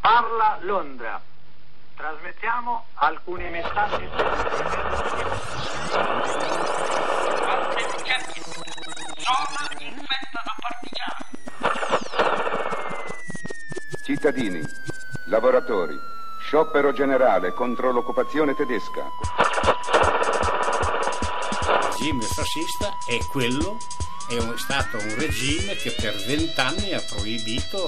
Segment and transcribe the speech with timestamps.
[0.00, 1.20] Parla Londra.
[1.96, 4.08] Trasmettiamo alcuni messaggi.
[9.16, 11.24] Zona infetta da partigiani.
[14.02, 14.62] Cittadini,
[15.26, 15.98] lavoratori,
[16.40, 19.04] sciopero generale contro l'occupazione tedesca.
[21.62, 23.76] Il regime fascista è quello,
[24.30, 27.84] è un- stato un regime che per vent'anni ha proibito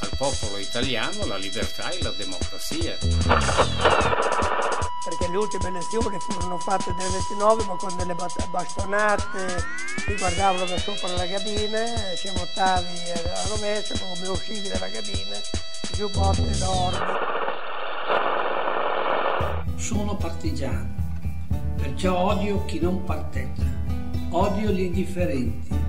[0.00, 2.96] al popolo italiano la libertà e la democrazia.
[5.06, 8.14] perché le ultime elezioni furono fatte nel 29 ma con delle
[8.50, 9.64] bastonate,
[10.04, 11.84] ti guardavano da sopra la cabina,
[12.16, 15.38] ci votavi alla rovescia, ma come uscivi dalla cabina,
[15.92, 17.18] giù botte d'orme.
[19.76, 20.88] Sono partigiano,
[21.76, 23.62] perciò odio chi non parteggia,
[24.30, 25.85] odio gli indifferenti.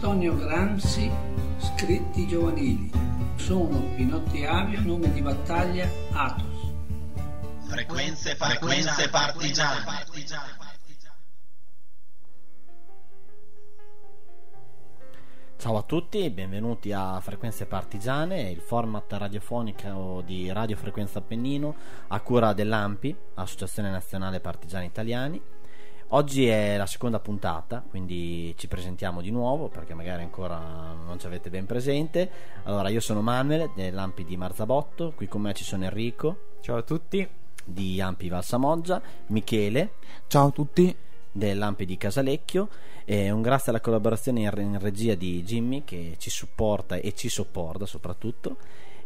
[0.00, 1.10] Antonio Gramsci,
[1.58, 2.88] scritti giovanili.
[3.34, 6.72] Sono Pinotti Avio, nome di battaglia Athos.
[7.66, 9.84] Frequenze, frequenze partigiane.
[15.56, 21.74] Ciao a tutti, benvenuti a Frequenze Partigiane, il format radiofonico di Radio Frequenza Appennino
[22.06, 25.42] a cura dell'AMPI, Associazione Nazionale Partigiani Italiani.
[26.12, 31.26] Oggi è la seconda puntata, quindi ci presentiamo di nuovo perché magari ancora non ci
[31.26, 32.30] avete ben presente.
[32.62, 36.54] Allora, io sono Manuel dell'AMPI di Marzabotto, qui con me ci sono Enrico.
[36.62, 37.28] Ciao a tutti.
[37.62, 39.96] Di AMPI Valsamoggia, Michele.
[40.28, 40.96] Ciao a tutti.
[41.30, 42.68] Dell'AMPI di Casalecchio
[43.04, 47.28] e un grazie alla collaborazione in, in regia di Jimmy che ci supporta e ci
[47.28, 48.56] sopporta soprattutto.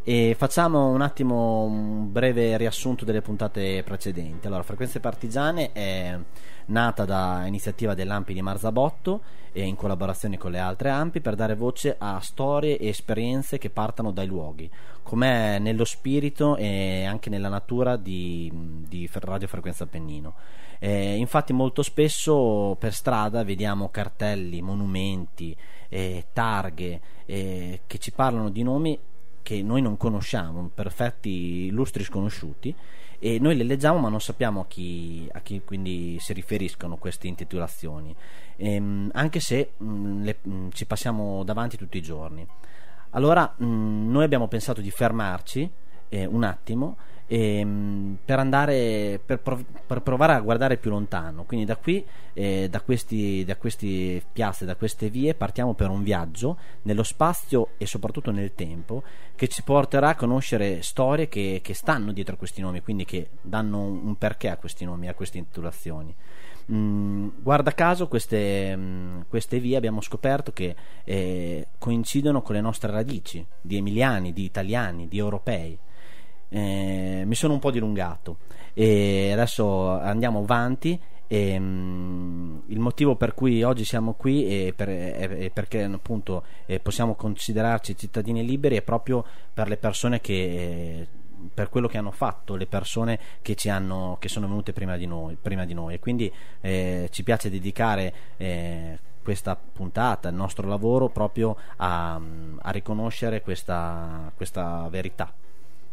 [0.04, 4.48] E facciamo un attimo un breve riassunto delle puntate precedenti.
[4.48, 6.18] Allora, Frequenze Partigiane è
[6.66, 9.20] nata da iniziativa dell'AMPI di Marzabotto
[9.52, 13.70] e in collaborazione con le altre AMPI per dare voce a storie e esperienze che
[13.70, 14.68] partano dai luoghi,
[15.04, 18.50] com'è nello spirito e anche nella natura di,
[18.88, 20.34] di Radio Frequenza Appennino.
[20.80, 25.56] Eh, infatti molto spesso per strada vediamo cartelli, monumenti,
[25.88, 28.98] eh, targhe eh, che ci parlano di nomi
[29.42, 32.74] che noi non conosciamo, perfetti illustri sconosciuti
[33.18, 37.26] e noi le leggiamo ma non sappiamo a chi, a chi quindi si riferiscono queste
[37.28, 38.14] intitolazioni,
[38.56, 42.46] Ehm, anche se mh, le- mh, ci passiamo davanti tutti i giorni.
[43.10, 45.68] Allora mh, noi abbiamo pensato di fermarci
[46.08, 46.96] eh, un attimo
[47.32, 51.44] ehm, per andare per, prov- per provare a guardare più lontano.
[51.44, 52.04] Quindi da qui,
[52.34, 57.70] eh, da, questi, da queste piazze, da queste vie, partiamo per un viaggio nello spazio
[57.78, 59.02] e soprattutto nel tempo
[59.34, 63.80] che ci porterà a conoscere storie che, che stanno dietro questi nomi, quindi che danno
[63.80, 66.14] un perché a questi nomi, a queste intitolazioni.
[66.70, 72.92] Mm, guarda caso queste, mm, queste vie abbiamo scoperto che eh, coincidono con le nostre
[72.92, 75.78] radici di emiliani, di italiani, di europei.
[76.54, 78.36] Eh, mi sono un po' dilungato
[78.74, 81.00] e adesso andiamo avanti.
[81.26, 87.14] E, mm, il motivo per cui oggi siamo qui è, per- perché appunto eh, possiamo
[87.14, 91.06] considerarci cittadini liberi è proprio per le persone che eh,
[91.54, 95.36] per quello che hanno fatto le persone che hanno che sono venute prima di noi,
[95.40, 95.94] prima di noi.
[95.94, 96.30] e quindi
[96.60, 102.20] eh, ci piace dedicare eh, questa puntata, il nostro lavoro proprio a,
[102.60, 105.32] a riconoscere questa, questa verità.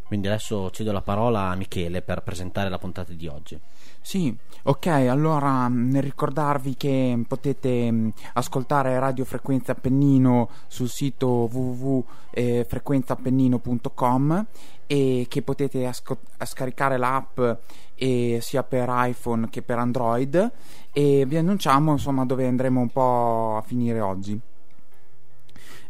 [0.09, 3.59] Quindi adesso cedo la parola a Michele per presentare la puntata di oggi.
[4.02, 11.48] Sì, ok, allora mh, nel ricordarvi che potete mh, ascoltare Radio Frequenza Appennino sul sito
[11.52, 14.46] www.frequenzaappennino.com
[14.88, 17.40] e che potete asco- scaricare l'app
[17.94, 20.52] eh, sia per iPhone che per Android
[20.92, 24.42] e vi annunciamo insomma dove andremo un po' a finire oggi.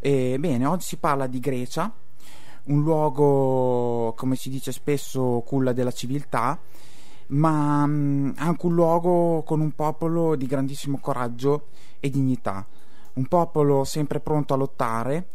[0.02, 1.90] E, bene, oggi si parla di Grecia,
[2.69, 6.59] un luogo, come si dice spesso, culla della civiltà,
[7.28, 11.68] ma mh, anche un luogo con un popolo di grandissimo coraggio
[12.00, 12.66] e dignità,
[13.13, 15.28] un popolo sempre pronto a lottare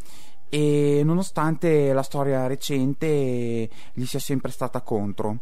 [0.48, 5.38] e nonostante la storia recente gli sia sempre stata contro.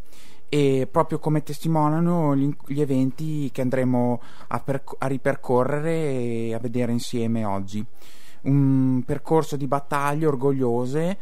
[0.48, 6.58] E proprio come testimoniano gli, gli eventi che andremo a, perc- a ripercorrere e a
[6.58, 7.84] vedere insieme oggi.
[8.42, 11.18] Un percorso di battaglie orgogliose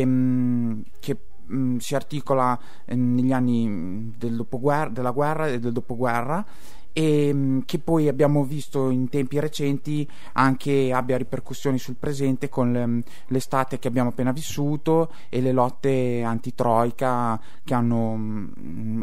[0.00, 1.16] ehm, che
[1.46, 4.46] mh, si articola eh, negli anni mh, del
[4.90, 6.44] della guerra e del dopoguerra
[6.92, 12.72] e mh, che poi abbiamo visto in tempi recenti anche abbia ripercussioni sul presente con
[12.72, 18.14] le- l'estate che abbiamo appena vissuto e le lotte antitroica che hanno,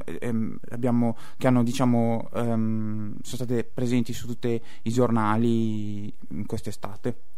[0.06, 7.29] ehm, abbiamo, che hanno diciamo ehm, sono state presenti su tutti i giornali in quest'estate.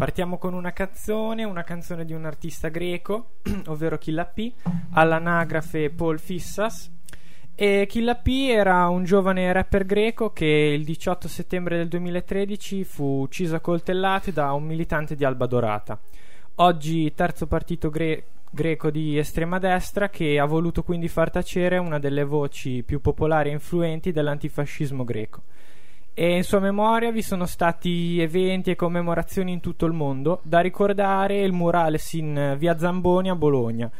[0.00, 3.32] Partiamo con una canzone, una canzone di un artista greco,
[3.66, 4.50] ovvero Killa P,
[4.92, 6.90] all'anagrafe Paul Fissas.
[7.54, 13.56] E Killa era un giovane rapper greco che il 18 settembre del 2013 fu ucciso
[13.56, 16.00] a coltellate da un militante di Alba Dorata.
[16.54, 21.98] Oggi terzo partito gre- greco di estrema destra che ha voluto quindi far tacere una
[21.98, 25.42] delle voci più popolari e influenti dell'antifascismo greco
[26.20, 30.60] e in sua memoria vi sono stati eventi e commemorazioni in tutto il mondo, da
[30.60, 33.90] ricordare il murales in via Zamboni a Bologna,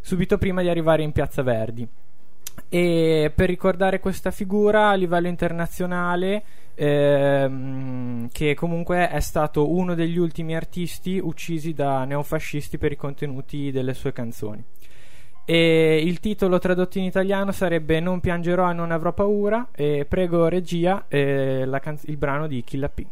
[0.00, 1.86] subito prima di arrivare in piazza Verdi.
[2.68, 6.42] E per ricordare questa figura a livello internazionale,
[6.74, 13.70] ehm, che comunque è stato uno degli ultimi artisti uccisi da neofascisti per i contenuti
[13.70, 14.64] delle sue canzoni.
[15.50, 19.68] E il titolo tradotto in italiano sarebbe Non piangerò e non avrò paura.
[19.74, 23.06] E prego, regia, eh, canz- il brano di Killa P.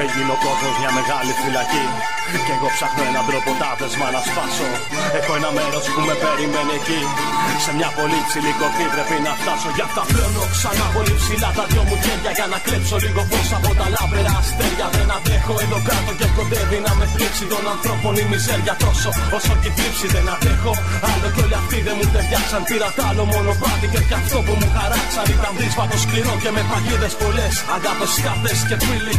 [0.00, 1.86] Έγινε ο κόσμος μια μεγάλη φυλακή.
[2.46, 4.68] Κι εγώ ψάχνω έναν τρόπο τάδεσμα να σπάσω.
[5.18, 7.00] Έχω ένα μέρος που με περιμένει εκεί.
[7.64, 9.68] Σε μια πολύ ψηλή κορφή πρέπει να φτάσω.
[9.76, 13.48] Γι' αυτά πλώνω ξανά πολύ ψηλά τα δυο μου χέρια Για να κλέψω λίγο φως
[13.58, 14.86] από τα λάβερα αστέρια.
[14.94, 19.10] Δεν αντέχω εδώ κάτω και κοντεύει να με πλήξει Των ανθρώπων η μιζέρια τόσο.
[19.36, 20.72] Όσο και η θλίψη Δεν αντέχω
[21.10, 22.62] άλλο κι όλοι αυτοί δεν μου ταιριάξαν.
[22.68, 25.24] Πήρα τ' άλλο μονοπάτι και κι αυτό που μου χαράξαν.
[25.36, 27.54] Ήταν δύσβατο σκληρό και με παγίδες πολλές.
[27.76, 29.14] Αγάπες κάρτες και φίλοι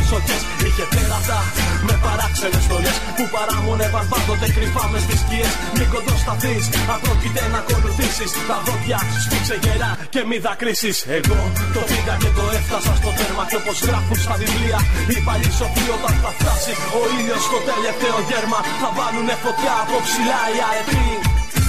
[0.00, 1.38] φαρμάκεροι σοκές Είχε τέρατα
[1.86, 5.52] με παράξενες στολές Που παράμονευαν πάντοτε κρυφά μες στις σκιές.
[5.76, 6.64] Μην κοντοσταθείς,
[6.94, 8.30] απρόκειται να ακολουθήσεις.
[8.48, 10.96] Τα δόντια σου σφίξε γερά και μη δακρύσεις.
[11.18, 11.40] Εγώ
[11.74, 14.78] το πήγα και το έφτασα στο τέρμα Και όπως γράφουν στα βιβλία
[15.12, 19.96] οι παλιοί σοφοί όταν θα φτάσει Ο ήλιος στο τελευταίο γέρμα Θα βάλουνε φωτιά από
[20.06, 21.06] ψηλά οι αετοί.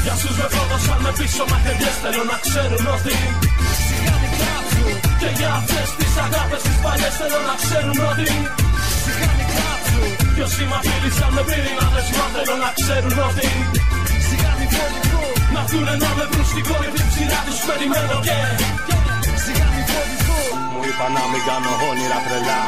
[0.03, 3.50] Για όσους με πρόδωσαν με πίσω μαχαιριές θέλω να ξέρουν ότι Σιγά μην κάψουν
[5.21, 8.27] Και για αυτές τις αγάπες τις παλιές θέλω να ξέρουν ότι
[9.03, 13.47] Σιγά μην κάψουν Και όσοι μ' απειλήσαν με πυρηνάδες μα θέλω να ξέρουν ότι
[14.27, 18.37] Σιγά μην φοβηθούν Να δουνε να με βρουν στην κορυφή ψηλά τους περιμένω και
[19.43, 22.61] Σιγά μην φοβηθούν Μου είπα να μην κάνω όνειρα τρελά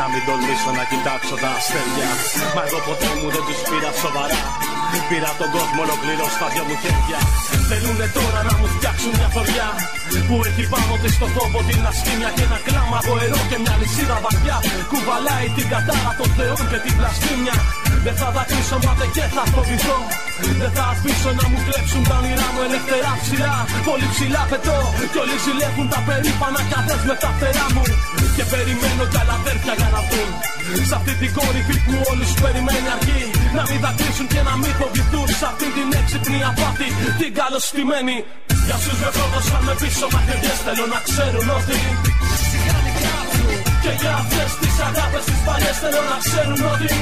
[0.00, 2.10] να μην τολμήσω να κοιτάξω τα αστέρια.
[2.54, 4.40] Μα εγώ ποτέ μου δεν τους πήρα σοβαρά
[5.10, 7.20] Πήρα τον κόσμο ολοκληρώ στα δυο μου χέρια.
[7.68, 9.68] Θέλουνε τώρα να μου φτιάξουν μια θωριά
[10.28, 14.16] Που έχει πάνω της στο φόβο την ασκήμια Και ένα κλάμα γοερό και μια λυσίδα
[14.24, 14.56] βαθιά.
[14.90, 17.56] Κουβαλάει την κατάρα των θεών και την πλαστήμια
[18.04, 19.98] Δεν θα δακρύσω μάτε και θα φοβηθώ.
[20.60, 23.54] Δεν θα αφήσω να μου κλέψουν τα όνειρά μου ελευθερά ψηλά.
[23.88, 24.78] Πολύ ψηλά πετώ
[25.12, 27.84] Κι όλοι ζηλεύουν τα περήφανα καδές με τα φτερά μου.
[28.36, 30.30] Και περιμένω κι άλλα αδέρφια για να βγουν
[30.88, 33.22] Σ' αυτή την κορυφή που όλους περιμένει αρκεί.
[33.56, 35.26] Να μην δακρύσουν και να μην φοβηθούν.
[35.38, 36.88] Σ' αυτή την έξυπνη απάτη
[37.20, 38.16] την καλωστημένη.
[38.66, 41.78] Για όσους με πρόδωσαν με πίσω μαχαιριές θέλω να ξέρουν ότι
[42.50, 43.48] Σιγά μην κάψουν
[43.82, 46.92] Και για αυτές τις αγάπες τις παλιές θέλω να ξέρουν ότι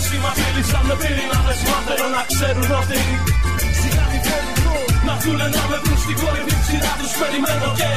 [0.00, 3.00] όσοι μ' απειλήσαν με πυρηνάδες μα θέλω να ξέρουν ότι
[3.80, 7.92] Σιγά μην φοβηθούν Να δουνε να με βρουν στην κορυφή ψηλά τους περιμένω και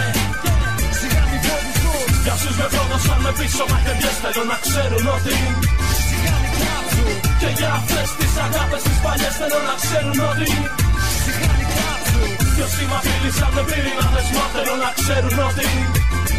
[0.99, 5.37] Σιγά μην φοβηθούν Για όσους με πρόδωσαν με πίσω μαχαιριές θέλω να ξέρουν ότι
[6.07, 10.49] Σιγά μην κάψουν Και για αυτές τις αγάπες τις παλιές θέλω να ξέρουν ότι
[11.23, 15.67] Σιγά μην κάψουν Και όσοι μ' απειλήσαν με πυρηνάδες μα θέλω να ξέρουν ότι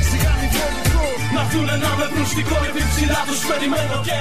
[0.09, 4.18] Σιγά μην φοβηθούν Να δουνε να με βρουν στην κορυφή ψηλά τους περιμένω και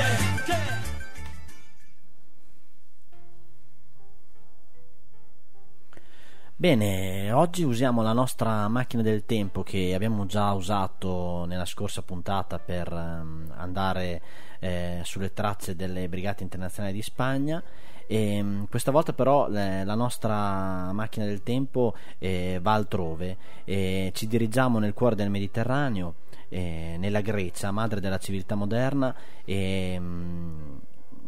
[6.64, 12.58] Bene, oggi usiamo la nostra macchina del tempo che abbiamo già usato nella scorsa puntata
[12.58, 14.22] per ehm, andare
[14.60, 17.62] eh, sulle tracce delle brigate internazionali di Spagna.
[18.08, 24.12] E, ehm, questa volta però eh, la nostra macchina del tempo eh, va altrove e
[24.16, 26.14] ci dirigiamo nel cuore del Mediterraneo,
[26.48, 30.80] eh, nella Grecia, madre della civiltà moderna e mh,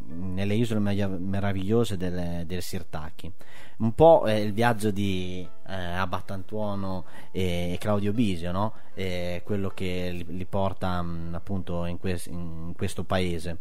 [0.07, 3.31] nelle isole meravigliose del, del Sirtaki
[3.77, 8.73] un po' il viaggio di eh, Abbattantuono e Claudio Bisio, no?
[8.93, 13.57] eh, quello che li, li porta mh, appunto in, que- in, questo paese.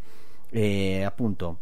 [0.51, 1.59] E appunto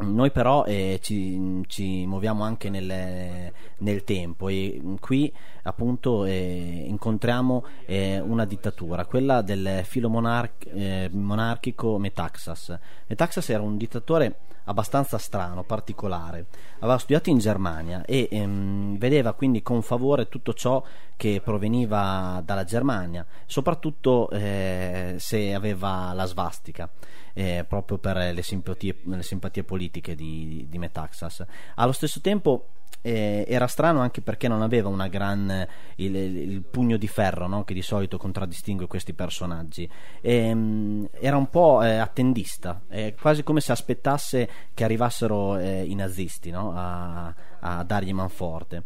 [0.00, 7.64] noi però eh, ci, ci, muoviamo anche nel, nel, tempo e qui appunto eh, incontriamo
[7.86, 12.78] eh, una dittatura, quella del filo monarch- eh, monarchico Metaxas.
[13.06, 16.46] Metaxas era un dittatore abbastanza strano, particolare.
[16.78, 20.82] Aveva studiato in Germania e ehm, vedeva quindi con favore tutto ciò
[21.16, 26.88] che proveniva dalla Germania, soprattutto eh, se aveva la svastica.
[27.32, 31.44] Eh, proprio per le simpatie, le simpatie politiche di, di Metaxas.
[31.76, 32.68] Allo stesso tempo
[33.02, 37.64] eh, era strano anche perché non aveva una gran il, il pugno di ferro no?
[37.64, 39.88] che di solito contraddistingue questi personaggi
[40.20, 45.84] e, mh, era un po' eh, attendista eh, quasi come se aspettasse che arrivassero eh,
[45.84, 46.72] i nazisti no?
[46.74, 48.82] a, a, dargli manforte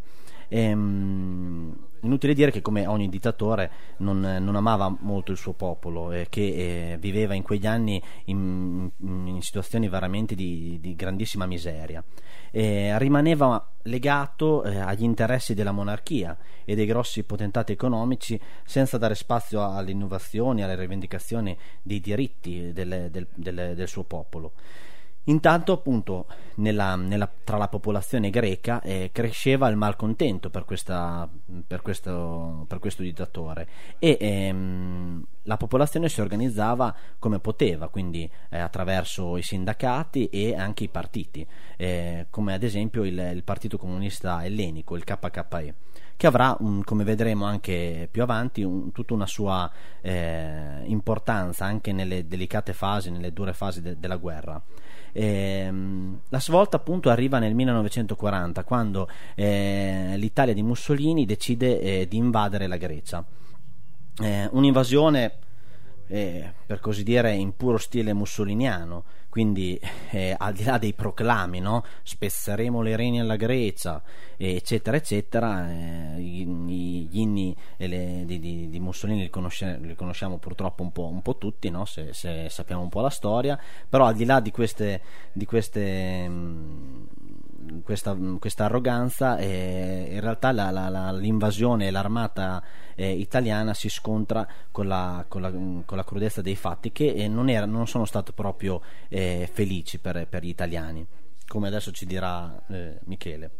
[0.47, 6.11] e, mh, inutile dire che come ogni dittatore non, non amava molto il suo popolo
[6.11, 12.03] e che eh, viveva in quegli anni in, in situazioni veramente di, di grandissima miseria
[12.55, 19.13] eh, rimaneva legato eh, agli interessi della monarchia e dei grossi potentati economici senza dare
[19.13, 24.53] spazio alle innovazioni, alle rivendicazioni dei diritti delle, del, del, del suo popolo.
[25.25, 31.27] Intanto, appunto, nella, nella, tra la popolazione greca eh, cresceva il malcontento per, questa,
[31.65, 33.67] per, questo, per questo, dittatore
[33.97, 40.83] e ehm, la popolazione si organizzava come poteva, quindi eh, attraverso i sindacati e anche
[40.83, 41.45] i partiti,
[41.77, 45.73] eh, come ad esempio il, il, Partito Comunista Ellenico, il KKE
[46.17, 49.69] che avrà, un, come vedremo anche più avanti, un, tutta una sua
[50.01, 54.61] eh, importanza anche nelle delicate fasi, nelle dure fasi de, della guerra.
[55.17, 62.17] Ehm, la svolta appunto arriva nel 1940 quando eh, l'Italia di Mussolini decide eh, di
[62.17, 63.25] invadere la Grecia.
[64.21, 65.37] Eh, un'invasione
[66.07, 69.05] eh, per così dire in puro stile mussoliniano
[69.35, 69.77] quindi
[70.11, 71.83] eh, al di là dei proclami no?
[72.03, 74.01] spezzeremo le reni alla Grecia
[74.37, 76.39] eccetera eccetera eh, gli
[77.19, 81.35] inni le, di, di, di, Mussolini li, conosce, li, conosciamo purtroppo un po', un po
[81.35, 81.83] tutti no?
[81.83, 85.01] se, se, sappiamo un po' la storia però al di là di queste,
[85.33, 87.07] di queste mh,
[87.83, 92.63] questa, questa, arroganza eh, in realtà la, la, la, l'invasione e l'armata
[92.95, 97.65] eh, italiana si scontra con la, con con crudezza dei fatti che eh, non, era,
[97.65, 101.05] non, sono stati proprio eh, felici per, per, gli italiani
[101.47, 103.51] come adesso ci dirà eh, Michele.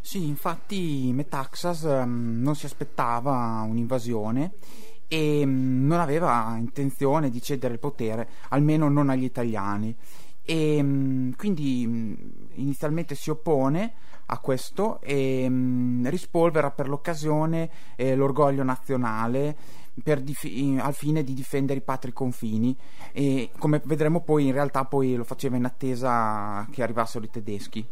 [0.00, 4.52] Sì infatti Metaxas um, non si aspettava un'invasione
[5.06, 9.94] e um, non aveva intenzione di cedere il potere almeno non agli italiani
[10.50, 11.82] e um, quindi
[12.54, 13.92] inizialmente si oppone
[14.26, 19.56] a questo e mm, rispolvera per l'occasione eh, l'orgoglio nazionale
[19.94, 22.76] dif- al fine di difendere i patri confini.
[23.12, 27.86] E come vedremo poi in realtà poi lo faceva in attesa che arrivassero i tedeschi.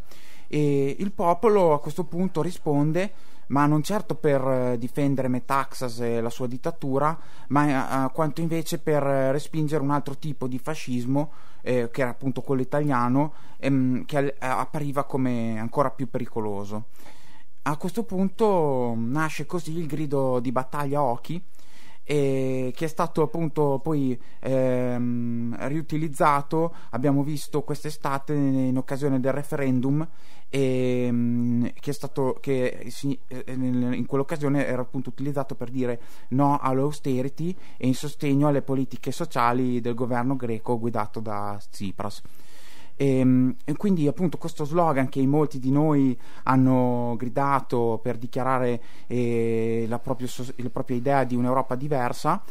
[0.49, 3.13] E il popolo a questo punto risponde
[3.49, 7.17] ma non certo per eh, difendere Metaxas e la sua dittatura,
[7.49, 12.41] ma uh, quanto invece per respingere un altro tipo di fascismo, eh, che era appunto
[12.41, 16.85] quello italiano, ehm, che appariva come ancora più pericoloso.
[17.63, 21.43] A questo punto nasce così il grido di battaglia Oki,
[22.03, 30.07] che è stato appunto poi ehm, riutilizzato, abbiamo visto quest'estate in occasione del referendum
[30.49, 36.57] e, ehm, che, stato, che si, eh, in quell'occasione era appunto utilizzato per dire no
[36.59, 42.21] all'austerity e in sostegno alle politiche sociali del governo greco guidato da Tsipras.
[42.95, 48.81] E, ehm, e, quindi appunto questo slogan che molti di noi hanno gridato per dichiarare
[49.07, 50.27] eh, la, propria,
[50.57, 52.41] la, propria, idea di un'Europa diversa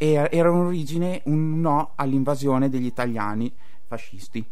[0.00, 3.52] era in origine un no all'invasione degli italiani
[3.84, 4.46] fascisti.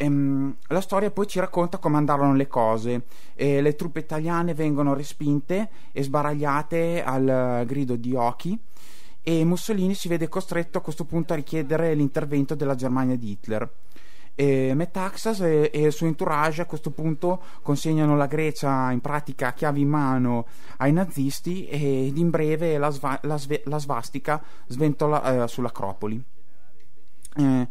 [0.00, 3.02] Ehm, la storia poi ci racconta come andarono le cose.
[3.34, 8.58] Eh, le truppe italiane vengono respinte e sbaragliate al grido di Oki
[9.22, 13.68] e Mussolini si vede costretto a questo punto a richiedere l'intervento della Germania di Hitler.
[14.34, 19.48] E Metaxas e, e, il suo entourage a questo punto consegnano la Grecia in pratica
[19.48, 24.40] a chiave in mano ai nazisti ed in breve la, sva- la, sve- la svastica
[24.68, 26.24] sventola eh, sull'Acropoli.
[27.36, 27.68] Eh,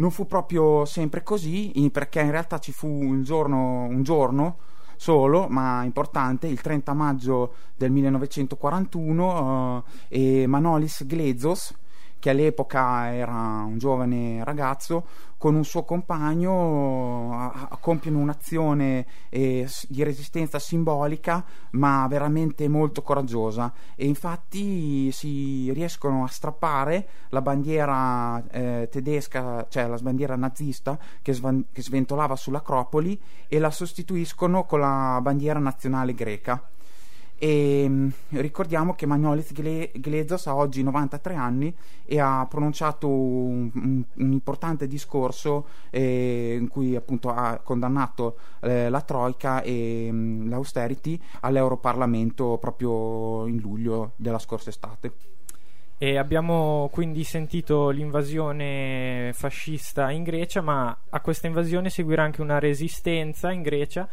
[0.00, 4.56] non fu proprio sempre così, perché in realtà ci fu un giorno, un giorno
[4.96, 11.74] solo, ma importante, il 30 maggio del 1941, eh, e Manolis Glezos,
[12.20, 15.04] che all'epoca era un giovane ragazzo,
[15.40, 17.50] con un suo compagno
[17.80, 23.72] compiono un'azione eh, di resistenza simbolica ma veramente molto coraggiosa.
[23.96, 31.32] E infatti si riescono a strappare la bandiera eh, tedesca, cioè la bandiera nazista che,
[31.32, 36.62] svan- che sventolava sull'Acropoli e la sostituiscono con la bandiera nazionale greca
[37.42, 44.04] e mm, ricordiamo che Magnolis Glezos ha oggi 93 anni e ha pronunciato un, un,
[44.12, 50.48] un importante discorso eh, in cui appunto ha condannato eh, la Troica e mh, mm,
[50.50, 55.10] l'austerity all'Europarlamento proprio in luglio della scorsa estate.
[55.96, 62.58] E abbiamo quindi sentito l'invasione fascista in Grecia, ma a questa invasione seguirà anche una
[62.58, 64.06] resistenza in Grecia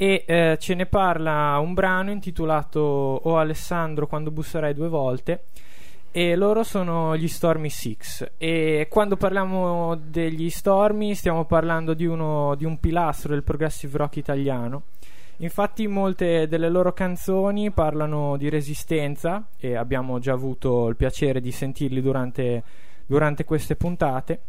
[0.00, 5.42] e eh, ce ne parla un brano intitolato O Alessandro quando busserai due volte
[6.10, 8.30] e loro sono gli Stormy Six.
[8.38, 14.16] E quando parliamo degli Stormy stiamo parlando di, uno, di un pilastro del progressive rock
[14.16, 14.84] italiano.
[15.36, 21.52] Infatti molte delle loro canzoni parlano di resistenza e abbiamo già avuto il piacere di
[21.52, 22.62] sentirli durante,
[23.04, 24.40] durante queste puntate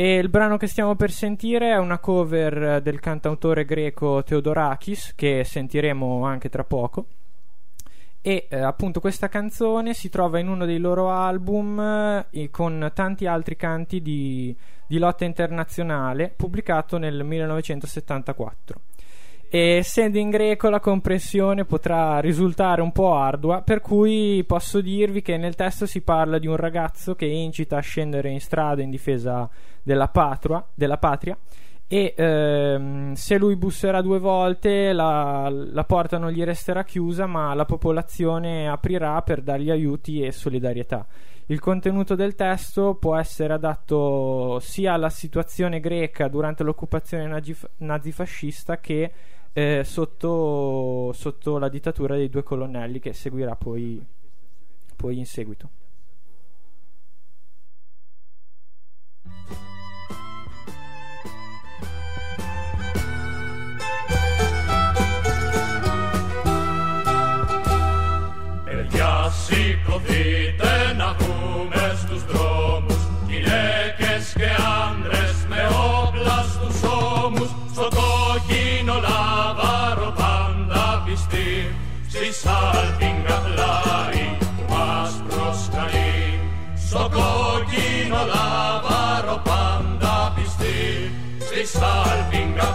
[0.00, 5.44] e il brano che stiamo per sentire è una cover del cantautore greco Theodorakis, che
[5.44, 7.04] sentiremo anche tra poco.
[8.22, 11.78] E eh, appunto questa canzone si trova in uno dei loro album
[12.30, 18.80] eh, con tanti altri canti di, di lotta internazionale, pubblicato nel 1974
[19.58, 25.36] essendo in greco la compressione potrà risultare un po' ardua, per cui posso dirvi che
[25.36, 29.48] nel testo si parla di un ragazzo che incita a scendere in strada in difesa
[29.82, 31.36] della, patria, della patria
[31.92, 37.52] e ehm, se lui busserà due volte la, la, porta non gli resterà chiusa ma
[37.52, 41.04] la popolazione aprirà per dargli aiuti e solidarietà.
[41.46, 47.42] Il contenuto del testo può essere adatto sia alla situazione greca durante l'occupazione
[47.78, 49.10] nazifascista che
[49.52, 54.04] eh, sotto, sotto, la dittatura dei due colonnelli che seguirà poi,
[54.96, 55.70] poi in seguito.
[68.66, 72.06] El jassiko vite na kumes
[73.30, 74.50] Γυναίκες και
[74.84, 75.62] άνδρες με
[75.94, 76.76] όπλα στους
[77.22, 81.74] ώμους στο κόκκινο λάβαρο πάντα πιστοί
[82.08, 84.24] στη σάλπιγγα πλάι
[84.56, 86.40] που μας προσκαλεί.
[86.88, 90.80] Στο κόκκινο λάβαρο πάντα πιστοί
[91.46, 92.69] στη σάλπιγγα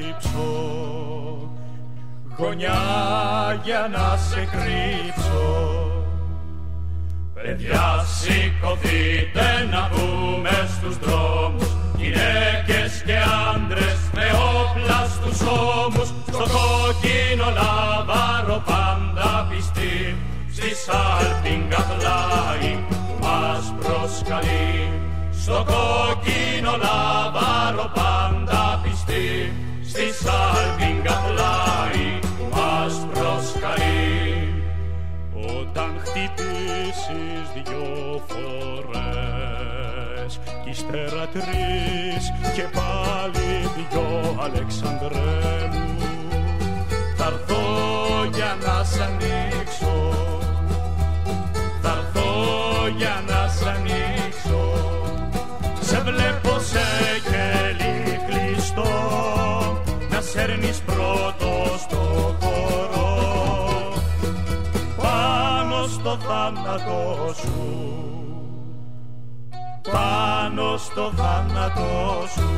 [0.00, 0.48] κρύψω.
[2.36, 2.80] Γωνιά
[3.64, 5.42] για να σε κρύψω.
[7.34, 11.76] Παιδιά σηκωθείτε να βγούμε στους δρόμους.
[11.96, 13.16] Γυναίκες και
[13.54, 16.08] άντρες με όπλα στους ώμους.
[16.28, 20.16] Στο κόκκινο λαβάρο πάντα πιστοί
[20.52, 24.92] Στη σάλπιγγα πλάι που μας προσκαλεί.
[25.42, 29.52] Στο κόκκινο λαβάρο πάντα πιστοί
[29.92, 34.64] Στη σάλπιγγα πλάι που μας προσκαλεί.
[35.60, 40.32] Όταν χτυπήσεις δυο φορές
[40.64, 42.24] κι ύστερα τρεις
[42.54, 45.96] και πάλι δυο Αλεξανδρέ μου
[47.16, 47.64] Θα έρθω
[48.34, 50.12] για να σ' ανοίξω.
[51.82, 52.30] Θα έρθω
[52.96, 53.29] για να
[66.10, 67.52] στο θάνατο σου.
[69.90, 72.50] Πάνω στο θάνατο σου.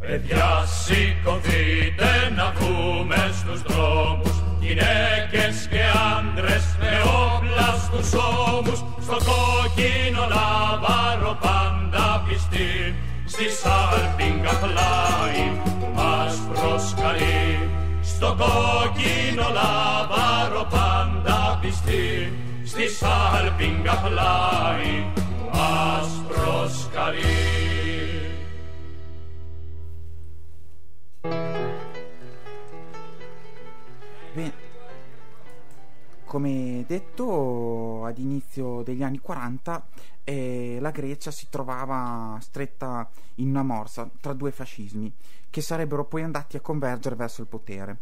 [0.00, 4.42] Παιδιά σηκωθείτε να βγούμε στους δρόμους.
[4.60, 5.80] Γυναίκες και
[6.16, 6.92] άντρες με
[7.24, 8.78] όπλα στους ώμους.
[9.02, 12.94] Στο κόκκινο λαβάρο πάντα πιστοί
[13.26, 17.70] Στη σάλπιγγα πλάι που μας προσκαλεί.
[18.02, 20.17] Στο κόκκινο λαβάρο πάντα πιστοί
[22.88, 25.12] si salpinga plai
[25.50, 27.20] aspro scalì.
[34.32, 34.66] Bene.
[36.24, 39.86] Come detto, ad inizio degli anni 40
[40.24, 45.12] eh, la Grecia si trovava stretta in una morsa tra due fascismi
[45.50, 47.98] che sarebbero poi andati a convergere verso il potere.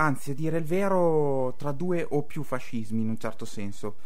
[0.00, 3.96] Anzi, a dire il vero, tra due o più fascismi in un certo senso.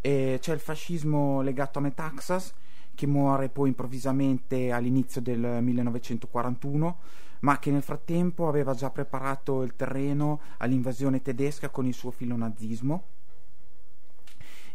[0.00, 2.54] Eh, c'è il fascismo legato a Metaxas,
[2.94, 6.98] che muore poi improvvisamente all'inizio del 1941,
[7.40, 13.04] ma che nel frattempo aveva già preparato il terreno all'invasione tedesca con il suo filonazismo.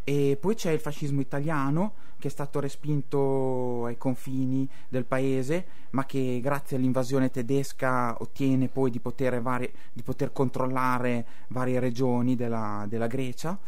[0.09, 6.05] E poi c'è il fascismo italiano che è stato respinto ai confini del paese, ma
[6.05, 12.85] che grazie all'invasione tedesca ottiene poi di poter, vari, di poter controllare varie regioni della,
[12.87, 13.59] della Grecia.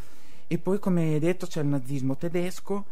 [0.47, 2.85] E poi, come detto, c'è il nazismo tedesco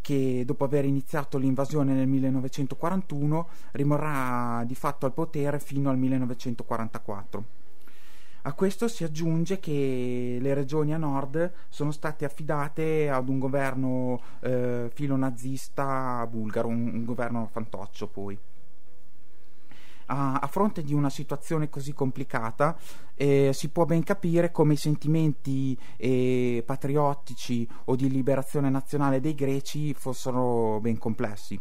[0.00, 7.65] che dopo aver iniziato l'invasione nel 1941 rimarrà di fatto al potere fino al 1944.
[8.46, 14.20] A questo si aggiunge che le regioni a nord sono state affidate ad un governo
[14.38, 18.38] eh, filonazista bulgaro, un, un governo fantoccio poi
[20.06, 22.76] a, fronte di una situazione così complicata
[23.14, 29.34] eh, si può ben capire come i sentimenti eh, patriottici o di liberazione nazionale dei
[29.34, 31.58] greci fossero ben complessi.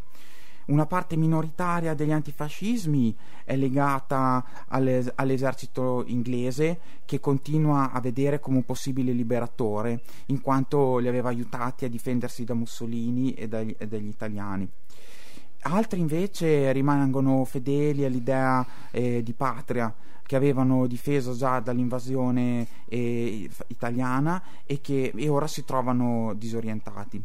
[0.66, 8.58] Una parte minoritaria degli antifascismi è legata alle, all'esercito inglese che continua a vedere come
[8.58, 13.88] un possibile liberatore, in quanto li aveva aiutati a difendersi da Mussolini e dagli, e
[13.88, 14.68] dagli italiani
[15.68, 19.94] altri invece rimangono fedeli all'idea eh, di patria
[20.26, 27.24] che avevano difeso già dall'invasione eh, italiana e che e ora si trovano disorientati.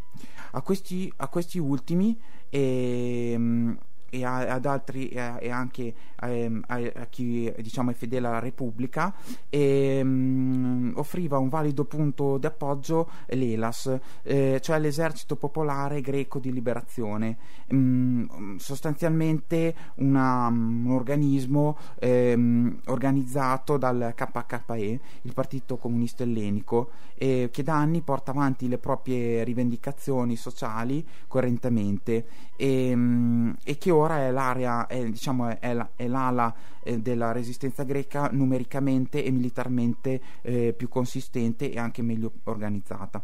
[0.53, 2.18] A questi, a questi ultimi
[2.50, 3.76] eh,
[4.10, 9.14] e a, ad altri e, anche ehm, a, a, chi diciamo è fedele alla Repubblica
[9.48, 16.52] e, um, offriva un valido punto di appoggio l'ELAS eh, cioè l'esercito popolare greco di
[16.52, 17.36] liberazione.
[17.68, 27.48] Um, sostanzialmente una, um, un organismo ehm, organizzato dal KKE il partito comunista ellenico eh,
[27.52, 34.30] che da anni porta avanti le proprie rivendicazioni sociali correntemente e, e che ora è
[34.30, 40.72] l'area, è, diciamo, è, la, è l'ala eh, della resistenza greca numericamente e militarmente eh,
[40.72, 43.22] più consistente e anche meglio organizzata.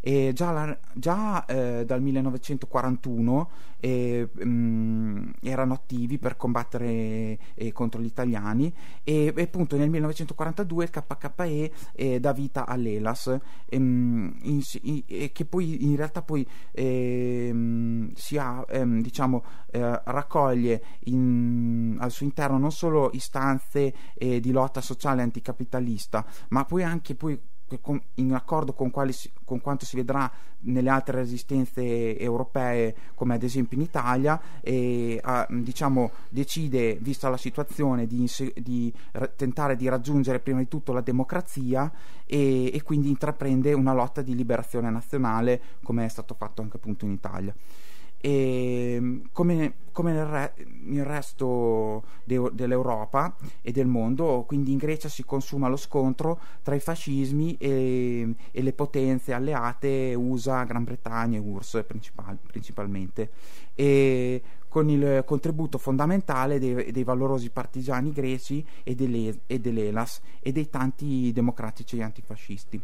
[0.00, 8.00] E già, la, già eh, dal 1941 eh, mh, erano attivi per combattere eh, contro
[8.00, 8.72] gli italiani.
[9.04, 15.84] E, e, appunto nel 1942 il KKE dà vita all'ELAS ehm, in, in, che poi
[15.84, 22.72] in realtà poi ehm, si ha, ehm, diciamo, eh, raccoglie in, al suo interno non
[22.72, 27.38] solo istanze eh, di lotta sociale anticapitalista ma poi anche poi
[28.14, 30.30] in accordo con, si, con, quanto si vedrà
[30.62, 37.36] nelle altre resistenze europee, come ad esempio in Italia, e, a, diciamo, decide, vista la
[37.36, 38.92] situazione, di, di,
[39.36, 41.90] tentare di raggiungere prima di tutto la democrazia
[42.24, 47.04] e, e quindi intraprende una lotta di liberazione nazionale, come è stato fatto anche appunto
[47.04, 47.54] in Italia
[48.20, 55.08] e come, come nel, re, nel, resto de, dell'Europa e del mondo, quindi in Grecia
[55.08, 61.38] si consuma lo scontro tra i fascismi e, e le potenze alleate USA, Gran Bretagna
[61.38, 63.30] e URSS principal, principalmente,
[63.74, 70.52] e con il contributo fondamentale dei, dei valorosi partigiani greci e, delle, e dell'ELAS e
[70.52, 72.80] dei tanti democratici antifascisti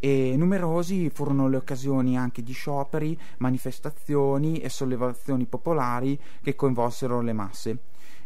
[0.00, 7.32] e numerosi furono le occasioni anche di scioperi, manifestazioni e sollevazioni popolari che coinvolsero le
[7.32, 7.78] masse.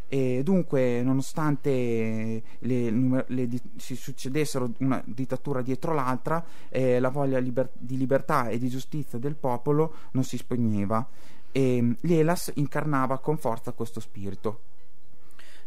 [0.06, 7.70] E dunque, nonostante le, le, si succedessero una dittatura dietro l'altra, eh, la voglia liber,
[7.72, 11.04] di libertà e di giustizia del popolo non si spegneva
[11.50, 14.73] e l'Elas incarnava con forza questo spirito.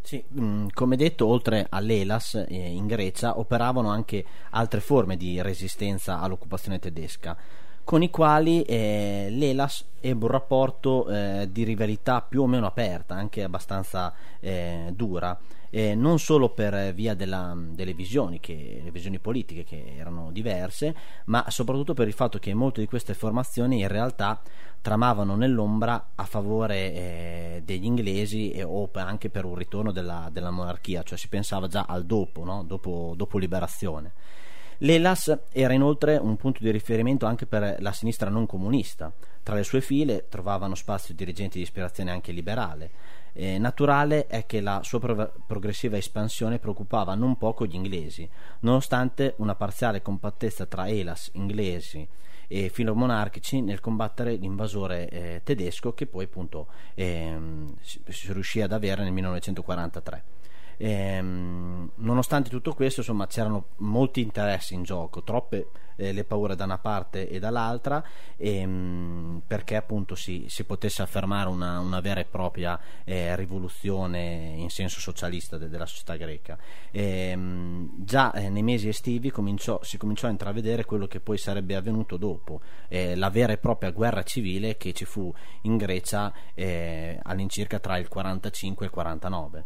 [0.07, 6.21] Sì, mm, come detto, oltre all'Elas eh, in Grecia operavano anche altre forme di resistenza
[6.21, 7.35] all'occupazione tedesca,
[7.87, 13.15] con i quali eh, l'Elas ebbe un rapporto eh, di rivalità più o meno aperta,
[13.15, 15.39] anche abbastanza eh, dura.
[15.69, 20.95] Non solo per via della, delle visioni, che, visioni politiche che erano diverse,
[21.25, 24.41] ma soprattutto per il fatto che molte di queste formazioni in realtà
[24.81, 30.49] tramavano nell'ombra a favore eh, degli inglesi e, o anche per un ritorno della, della,
[30.49, 32.63] monarchia, cioè si pensava già al dopo, no?
[32.63, 34.13] dopo, dopo liberazione.
[34.79, 39.11] L'Elas era inoltre un punto di riferimento anche per la sinistra non comunista.
[39.41, 42.91] Tra le sue file trovavano spazio dirigenti di ispirazione anche liberale.
[43.33, 48.29] Eh, naturale è che la sua pro- progressiva espansione preoccupava non poco gli inglesi,
[48.61, 52.07] nonostante una parziale compattezza tra Elas, inglesi
[52.47, 58.71] e filomonarchici nel combattere l'invasore eh, tedesco che poi appunto ehm, si, si riuscì ad
[58.71, 60.36] avere nel 1943.
[60.77, 66.63] Ehm, nonostante tutto questo, insomma, c'erano molti interessi in gioco, troppe eh, le paure da
[66.63, 68.03] una parte e dall'altra,
[68.37, 74.69] ehm, perché appunto si, si, potesse affermare una, una vera e propria eh, rivoluzione in
[74.69, 76.57] senso socialista de, della società greca.
[76.91, 81.75] Ehm, già eh, nei mesi estivi cominciò, si cominciò a intravedere quello che poi sarebbe
[81.75, 87.19] avvenuto dopo, eh, la vera e propria guerra civile che ci fu in Grecia eh,
[87.23, 89.65] all'incirca tra il 45 e il 49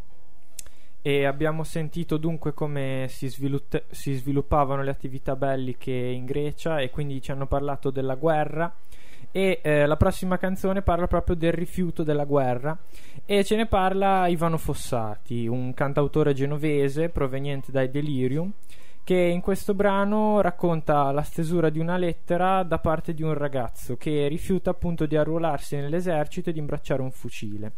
[1.01, 6.89] e abbiamo sentito dunque come si, svilupp- si, sviluppavano le attività belliche in Grecia e
[6.89, 8.73] quindi ci hanno parlato della guerra
[9.31, 12.77] e eh, la prossima canzone parla proprio del rifiuto della guerra
[13.25, 18.51] e ce ne parla Ivano Fossati, un cantautore genovese proveniente dai Delirium
[19.03, 23.97] che in questo brano racconta la stesura di una lettera da parte di un ragazzo
[23.97, 27.71] che rifiuta appunto di arruolarsi nell'esercito e di imbracciare un fucile.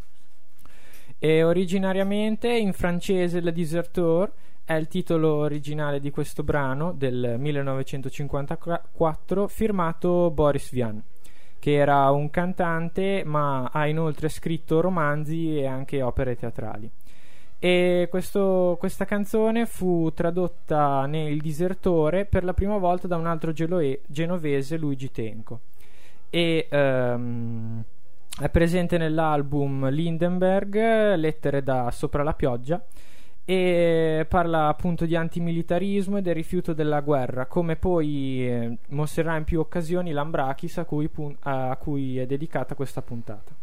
[1.25, 4.29] E originariamente in francese Le Deserteur
[4.65, 11.01] è il titolo originale di questo brano del 1954 firmato Boris Vian,
[11.59, 16.91] che era un cantante ma ha inoltre scritto romanzi e anche opere teatrali.
[17.57, 23.53] E questo, questa canzone fu tradotta nel Disertore per la prima volta da un altro
[23.53, 25.61] geloe, genovese, Luigi Tenco.
[26.29, 27.81] E um,
[28.39, 32.83] è presente nell'album Lindenberg, Lettere da sopra la pioggia,
[33.45, 39.43] e parla appunto di antimilitarismo e del rifiuto della guerra, come poi eh, mostrerà in
[39.43, 43.53] più occasioni l'Ambrakis a cui, pun- a cui è dedicata questa puntata.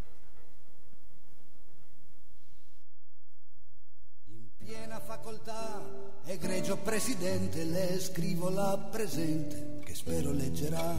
[4.28, 5.82] In piena facoltà,
[6.26, 10.94] egregio presidente, le scrivo la presente, che spero leggerà.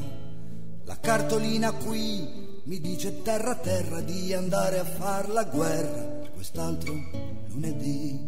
[0.83, 6.93] La cartolina qui mi dice terra terra di andare a far la guerra quest'altro
[7.47, 8.19] lunedì.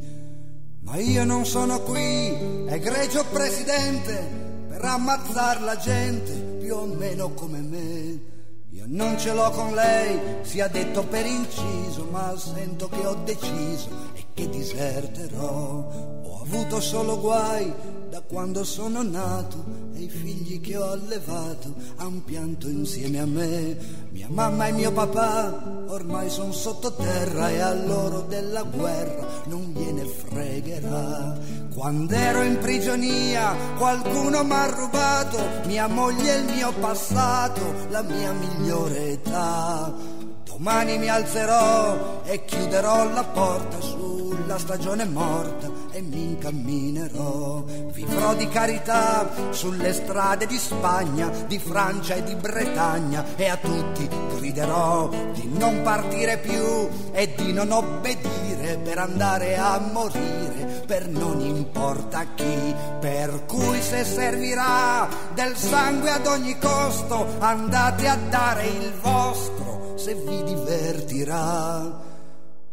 [0.82, 2.36] Ma io non sono qui,
[2.68, 8.32] egregio presidente, per ammazzar la gente più o meno come me.
[8.72, 13.88] Io non ce l'ho con lei, sia detto per inciso, ma sento che ho deciso
[14.14, 16.22] e che diserterò.
[16.24, 17.72] Ho avuto solo guai
[18.10, 23.78] da quando sono nato e i figli che ho allevato han pianto insieme a me.
[24.12, 30.06] Mia mamma e mio papà ormai sono sottoterra e a loro della guerra non gliene
[30.06, 31.38] fregherà.
[31.74, 38.02] Quando ero in prigionia qualcuno mi ha rubato mia moglie e il mio passato, la
[38.02, 40.22] mia migliore età.
[40.64, 47.66] Domani mi alzerò e chiuderò la porta sulla stagione morta e mi incamminerò.
[47.92, 54.08] Vivrò di carità sulle strade di Spagna, di Francia e di Bretagna e a tutti
[54.38, 61.42] griderò di non partire più e di non obbedire per andare a morire per non
[61.42, 62.74] importa chi.
[63.02, 70.16] Per cui se servirà del sangue ad ogni costo, andate a dare il vostro se
[70.16, 72.12] vi divertirà.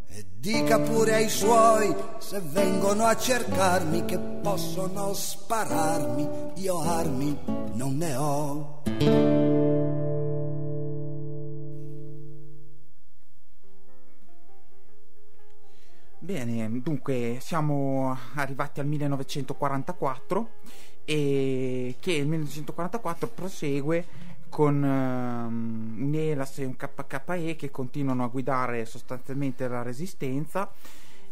[0.07, 7.39] E dica pure ai suoi se vengono a cercarmi che possono spararmi, io armi
[7.75, 8.83] non ne ho.
[16.23, 20.51] Bene, dunque siamo arrivati al 1944
[21.05, 24.07] e che il 1944 prosegue
[24.51, 30.71] con uh, un ELAS e un KKE che continuano a guidare sostanzialmente la resistenza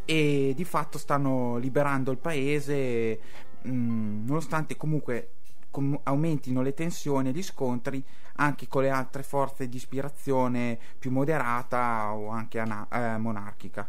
[0.07, 3.21] e di fatto stanno liberando il paese
[3.61, 5.33] mh, nonostante comunque
[5.71, 8.03] com- aumentino le tensioni e gli scontri
[8.37, 13.87] anche con le altre forze di ispirazione più moderata o anche ana- eh, monarchica.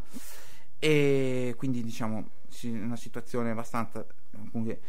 [0.77, 2.27] E quindi diciamo
[2.63, 4.05] una situazione abbastanza
[4.51, 4.79] comunque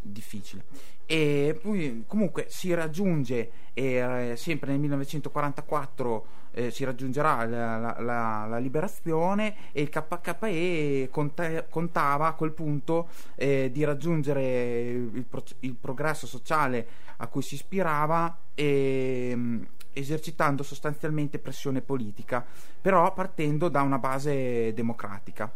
[0.00, 0.64] difficile.
[1.06, 8.58] E poi comunque si raggiunge eh, sempre nel 1944 eh, si raggiungerà la, la, la,
[8.58, 15.74] liberazione e il KKE conta, contava a quel punto eh, di raggiungere il, pro, il,
[15.74, 16.86] progresso sociale
[17.18, 22.44] a cui si ispirava e, mm, esercitando sostanzialmente pressione politica
[22.80, 25.52] però partendo da una base democratica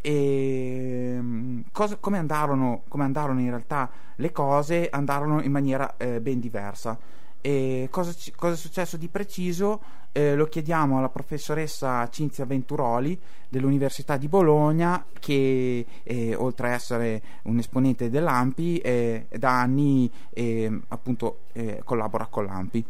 [0.00, 6.20] e mm, cosa, come, andarono, come, andarono, in realtà le cose andarono in maniera eh,
[6.20, 6.98] ben diversa.
[7.42, 9.80] E cosa, cosa, è successo di preciso?
[10.12, 17.22] Eh, lo chiediamo alla professoressa Cinzia Venturoli dell'Università di Bologna che eh, oltre a essere
[17.44, 22.84] un esponente dell'AMPI eh, da anni eh, appunto eh, collabora con l'AMPI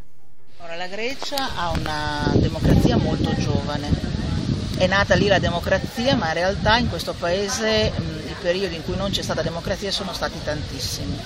[0.62, 4.39] Ora, la Grecia ha una democrazia molto giovane
[4.80, 8.82] è nata lì la democrazia, ma in realtà in questo paese mh, i periodi in
[8.82, 11.18] cui non c'è stata democrazia sono stati tantissimi.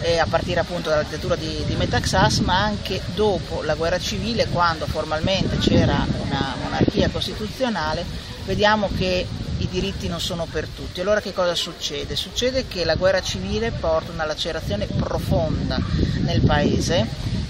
[0.00, 4.46] E a partire appunto dalla dittatura di, di Metaxas, ma anche dopo la guerra civile,
[4.46, 8.06] quando formalmente c'era una monarchia costituzionale,
[8.46, 9.26] vediamo che
[9.58, 11.02] i diritti non sono per tutti.
[11.02, 12.16] Allora che cosa succede?
[12.16, 15.78] Succede che la guerra civile porta una lacerazione profonda
[16.20, 17.06] nel paese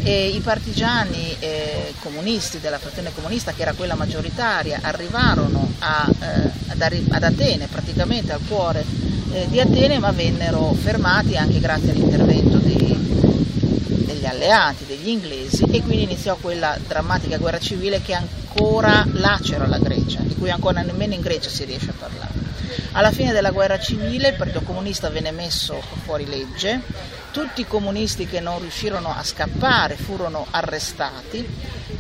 [0.09, 6.51] e i partigiani eh, comunisti della frazione comunista, che era quella maggioritaria, arrivarono a, eh,
[6.69, 8.83] ad, ad, Atene, praticamente al cuore
[9.33, 16.05] eh, di Atene, ma vennero fermati anche grazie all'intervento degli alleati, degli inglesi, e quindi
[16.05, 21.21] iniziò quella drammatica guerra civile che ancora lacera la Grecia, di cui ancora nemmeno in
[21.21, 22.33] Grecia si riesce a parlare.
[22.93, 26.81] Alla fine della guerra civile il Partito Comunista venne messo fuori legge,
[27.39, 31.47] tutti i comunisti che non riuscirono a scappare furono arrestati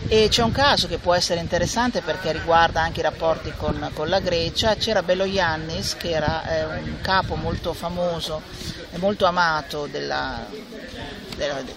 [0.08, 4.08] e c'è un caso che può essere interessante perché riguarda anche i rapporti con, con
[4.08, 8.42] la Grecia, c'era Bello Iannis che era eh, un capo molto famoso
[8.90, 10.46] e molto amato della,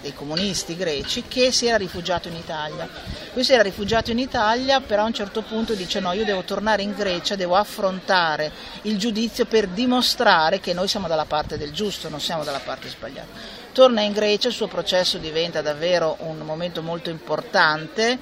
[0.02, 2.88] dei comunisti greci che si era rifugiato in Italia.
[3.34, 6.44] Lui si era rifugiato in Italia, però a un certo punto dice no, io devo
[6.44, 8.52] tornare in Grecia, devo affrontare
[8.84, 12.90] il giudizio per dimostrare che noi siamo dalla parte del giusto, non siamo dalla parte
[12.90, 13.60] sbagliata.
[13.72, 18.20] Torna in Grecia, il suo processo diventa davvero un momento molto importante.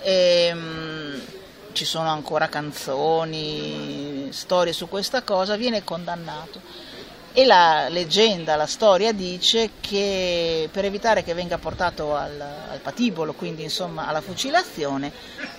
[0.00, 1.20] E, um,
[1.72, 6.60] ci sono ancora canzoni, storie su questa cosa, viene condannato
[7.32, 13.32] e la leggenda, la storia dice che per evitare che venga portato al, al patibolo,
[13.32, 15.12] quindi insomma alla fucilazione,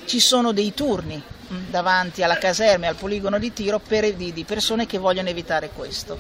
[0.03, 4.33] ci sono dei turni mm, davanti alla caserma e al poligono di tiro per, di,
[4.33, 6.19] di persone che vogliono evitare questo.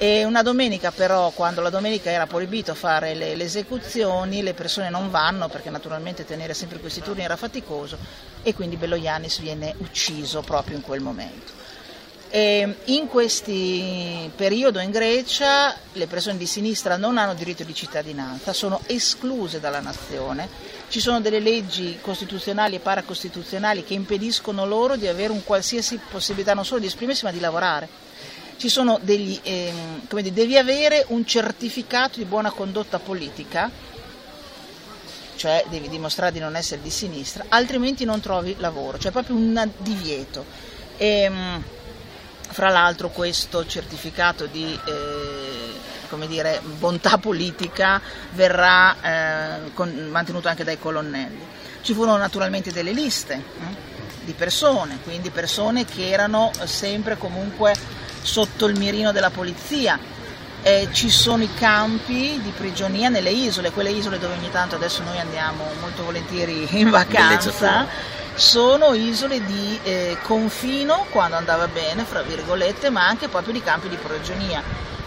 [0.00, 4.90] E una domenica però, quando la domenica era proibito fare le, le, esecuzioni, le persone
[4.90, 7.98] non vanno perché naturalmente tenere sempre questi turni era faticoso
[8.44, 11.50] e quindi Bello Belloianis viene ucciso proprio in quel momento.
[12.30, 13.50] E in questo
[14.36, 19.80] periodo in Grecia le persone di sinistra non hanno diritto di cittadinanza, sono escluse dalla
[19.80, 20.48] nazione,
[20.90, 26.54] ci sono delle leggi costituzionali e paracostituzionali che impediscono loro di avere un qualsiasi possibilità
[26.54, 28.06] non solo di esprimersi ma di lavorare.
[28.58, 29.72] Ci sono degli, eh,
[30.08, 33.70] come dire, devi avere un certificato di buona condotta politica,
[35.36, 39.70] cioè devi dimostrare di non essere di sinistra, altrimenti non trovi lavoro, cioè proprio un
[39.78, 40.44] divieto.
[40.96, 41.62] E, ehm,
[42.50, 48.00] fra l'altro questo certificato di eh, dire, bontà politica
[48.32, 51.46] verrà eh, con, mantenuto anche dai colonnelli.
[51.82, 58.66] Ci furono naturalmente delle liste eh, di persone, quindi persone che erano sempre comunque sotto
[58.66, 59.98] il mirino della polizia.
[60.62, 65.02] Eh, ci sono i campi di prigionia nelle isole, quelle isole dove ogni tanto adesso
[65.04, 67.86] noi andiamo molto volentieri in vacanza
[68.34, 73.88] sono isole di eh, confino quando andava bene, fra virgolette, ma anche proprio di campi
[73.88, 74.62] di prigionia.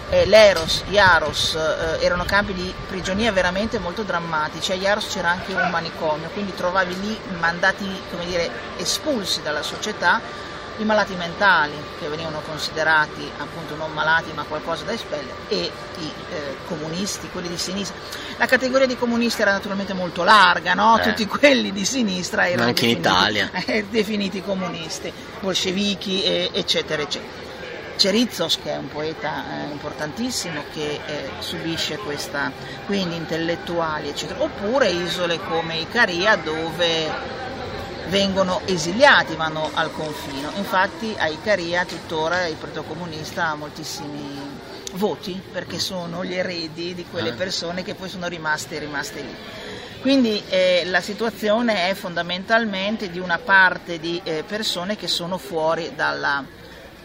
[0.10, 1.58] Eh, L'Eros, Iaros
[2.02, 4.74] erano campi di prigionia veramente molto drammatici.
[4.74, 10.20] A Iaros c'era anche un manicomio, quindi trovavi lì mandati, come dire, espulsi dalla società
[10.82, 16.12] i malati mentali che venivano considerati appunto non malati ma qualcosa da espellere e i
[16.32, 17.96] eh, comunisti, quelli di sinistra.
[18.38, 20.98] La categoria di comunisti era naturalmente molto larga, no?
[20.98, 21.04] eh.
[21.04, 23.50] tutti quelli di sinistra erano anche definiti, in Italia.
[23.72, 27.50] Eh, definiti comunisti, bolscevichi eccetera eccetera.
[27.96, 32.52] C'è che è un poeta eh, importantissimo che eh, subisce questa,
[32.88, 37.42] quindi intellettuali eccetera, oppure isole come Icaria dove
[38.12, 40.52] vengono esiliati, vanno al confino.
[40.58, 44.60] Infatti a Icaria tuttora il Partito Comunista ha moltissimi
[44.96, 47.36] voti perché sono gli eredi di quelle ah.
[47.36, 49.36] persone che poi sono rimaste, rimaste lì.
[50.02, 55.94] Quindi eh, la situazione è fondamentalmente di una parte di eh, persone che sono fuori
[55.96, 56.44] dalla,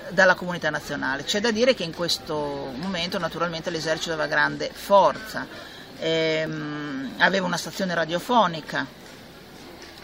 [0.08, 1.22] dalla comunità nazionale.
[1.22, 5.46] C'è da dire che in questo momento naturalmente l'esercito aveva grande forza,
[6.00, 9.04] ehm, aveva una stazione radiofonica,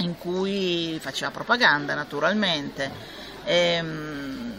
[0.03, 2.91] in cui faceva propaganda naturalmente.
[3.45, 4.53] Ehm,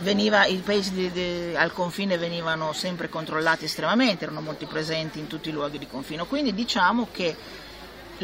[0.00, 5.26] veniva, I paesi di, di, al confine venivano sempre controllati estremamente, erano molto presenti in
[5.26, 7.36] tutti i luoghi di confino, quindi diciamo che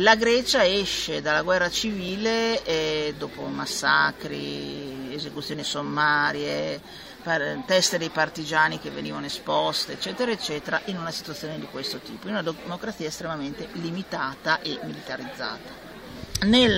[0.00, 6.80] la Grecia esce dalla guerra civile eh, dopo massacri, esecuzioni sommarie,
[7.22, 12.28] par- teste dei partigiani che venivano esposte, eccetera, eccetera, in una situazione di questo tipo,
[12.28, 15.85] in una democrazia estremamente limitata e militarizzata
[16.44, 16.68] nei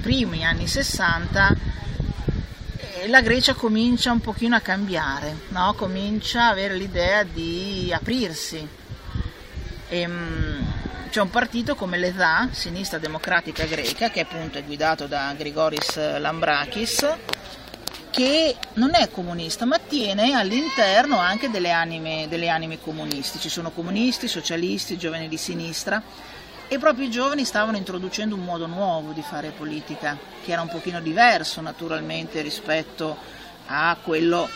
[0.00, 1.56] primi anni 60
[3.02, 5.74] eh, la Grecia comincia un pochino a cambiare, no?
[5.74, 8.66] comincia a avere l'idea di aprirsi.
[9.88, 10.78] E, ehm,
[11.10, 17.16] c'è un partito come l'EDA, Sinistra Democratica Greca, che appunto è guidato da Grigoris Lambrakis,
[18.10, 23.40] che non è comunista, ma tiene all'interno anche delle anime, delle anime comunisti.
[23.40, 26.00] Ci sono comunisti, socialisti, giovani di sinistra
[26.72, 30.68] e proprio i giovani stavano introducendo un modo nuovo di fare politica, che era un
[30.68, 33.16] pochino diverso naturalmente rispetto
[33.66, 34.48] a quello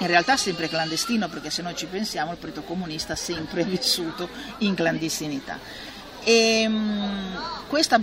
[0.00, 4.28] in realtà sempre clandestino, perché se noi ci pensiamo il Partito Comunista ha sempre vissuto
[4.58, 5.58] in clandestinità.
[6.22, 7.98] E mh, questa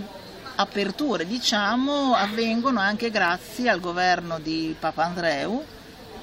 [0.56, 5.64] aperture diciamo, avvengono anche grazie al governo di Papandreou,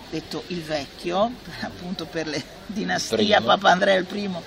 [0.10, 1.32] detto il vecchio,
[1.64, 3.40] appunto per le dinastia.
[3.40, 4.44] Papandreou il primo,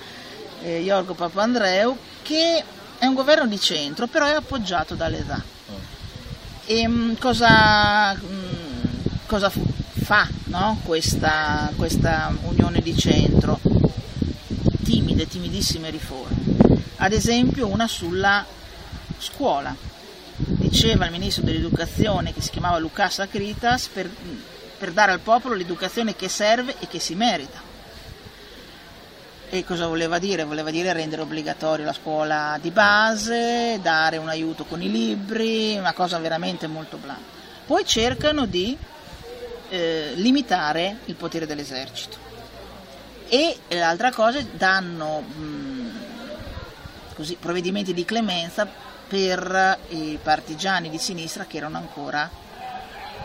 [0.63, 2.65] eh, Iorgo Papandreou, che
[2.99, 5.43] è un governo di centro, però è appoggiato dall'EDA.
[6.65, 9.67] E mh, cosa, mh, cosa fu-
[10.03, 10.81] fa no?
[10.85, 13.59] questa, questa unione di centro?
[14.85, 16.81] Timide, timidissime riforme.
[16.97, 18.45] Ad esempio una sulla
[19.19, 19.75] scuola.
[20.35, 24.09] Diceva il ministro dell'educazione che si chiamava Lucas Acritas per,
[24.79, 27.72] per dare al popolo l'educazione che serve e che si merita.
[29.55, 30.45] E cosa voleva dire?
[30.45, 35.93] Voleva dire rendere obbligatoria la scuola di base, dare un aiuto con i libri, una
[35.93, 37.21] cosa veramente molto blanda.
[37.67, 38.75] Poi cercano di
[39.69, 42.17] eh, limitare il potere dell'esercito.
[43.29, 45.91] E l'altra cosa, danno mh,
[47.15, 48.67] così, provvedimenti di clemenza
[49.07, 52.27] per i partigiani di sinistra che erano ancora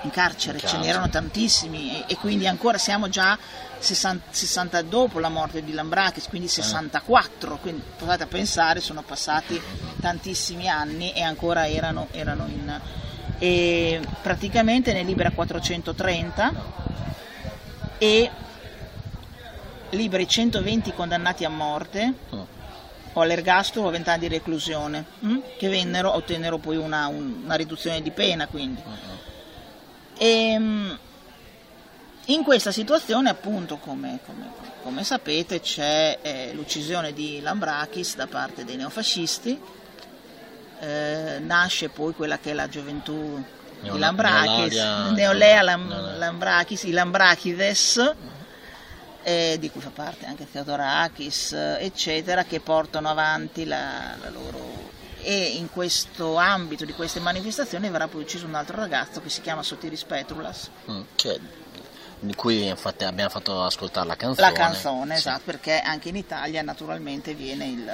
[0.03, 3.37] in carcere, In ce n'erano tantissimi e, e quindi ancora siamo già
[3.79, 9.59] 60, 60 dopo la morte di Lambrakis, quindi 64, quindi provate a pensare, sono passati
[9.99, 12.81] tantissimi anni e ancora erano, erano in...
[13.39, 16.53] E praticamente ne libera 430
[17.99, 18.31] e
[19.91, 22.13] liberi 120 condannati a morte
[23.13, 25.37] o all'ergastolo o a 20 anni di reclusione, mm?
[25.57, 28.47] che vennero, ottennero poi una, un- una riduzione di pena.
[28.47, 28.81] Quindi.
[30.17, 30.91] E, mm,
[32.27, 34.51] in questa situazione, appunto, come, come-
[34.83, 39.59] come sapete, c'è eh, l'uccisione di Lambrakis da parte dei neofascisti,
[40.79, 46.83] eh, nasce poi quella che è la gioventù di Neola- Lambrakis, Neolaria- Neolea Lam- Lambrakis,
[46.83, 48.15] i Lambrachides,
[49.23, 54.86] eh, di cui fa parte anche Theodorakis, eh, eccetera, che portano avanti la, la loro...
[55.29, 59.41] E in questo ambito di queste manifestazioni verrà poi ucciso un altro ragazzo che si
[59.41, 60.69] chiama Sotiris Petrulas.
[60.89, 61.39] Mm, che-
[62.19, 64.49] di cui infatti abbiamo fatto ascoltare la canzone.
[64.49, 65.27] La canzone, Sì.
[65.27, 67.91] esatto, perché anche in Italia naturalmente viene il-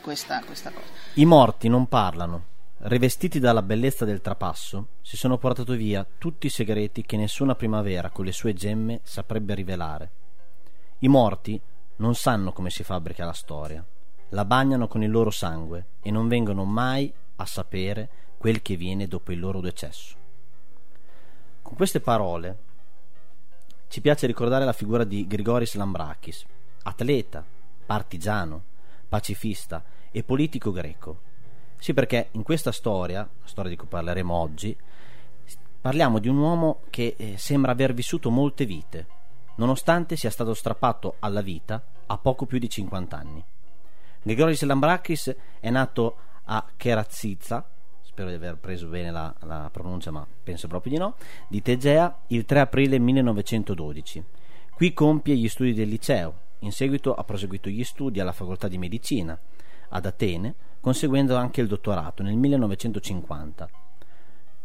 [0.00, 0.86] questa, questa cosa.
[1.14, 2.44] I morti non parlano.
[2.84, 8.10] Rivestiti dalla bellezza del trapasso, si sono portato via tutti i segreti che nessuna primavera
[8.10, 10.10] con le sue gemme saprebbe rivelare.
[11.00, 11.60] I morti
[11.96, 13.84] non sanno come si fabbrica la storia,
[14.32, 18.08] la bagnano con il loro sangue e non vengono mai a sapere
[18.38, 20.16] quel che viene dopo il loro decesso.
[21.60, 22.58] Con queste parole
[23.88, 26.44] ci piace ricordare la figura di Grigoris Lambrakis,
[26.84, 27.44] atleta,
[27.84, 28.64] partigiano,
[29.08, 31.20] pacifista e politico greco.
[31.78, 34.74] Sì, perché in questa storia, la storia di cui parleremo oggi,
[35.80, 39.06] parliamo di un uomo che eh, sembra aver vissuto molte vite,
[39.56, 43.44] nonostante sia stato strappato alla vita a poco più di 50 anni.
[44.22, 47.68] Grigoris Lambrakis è nato a Keratsiza,
[48.02, 51.14] spero di aver preso bene la, la pronuncia, ma penso proprio di no,
[51.48, 54.24] di Tegea il 3 aprile 1912.
[54.74, 58.78] Qui compie gli studi del liceo, in seguito ha proseguito gli studi alla facoltà di
[58.78, 59.38] medicina
[59.88, 63.68] ad Atene, conseguendo anche il dottorato nel 1950.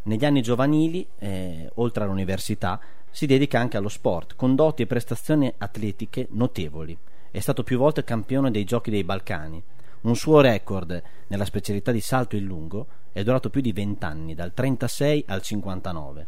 [0.03, 2.79] Negli anni giovanili, eh, oltre all'università,
[3.09, 6.97] si dedica anche allo sport, con doti e prestazioni atletiche notevoli.
[7.37, 9.61] È stato più volte campione dei Giochi dei Balcani.
[10.01, 14.33] Un suo record nella specialità di salto in lungo è durato più di 20 anni,
[14.33, 16.27] dal 36 al 59.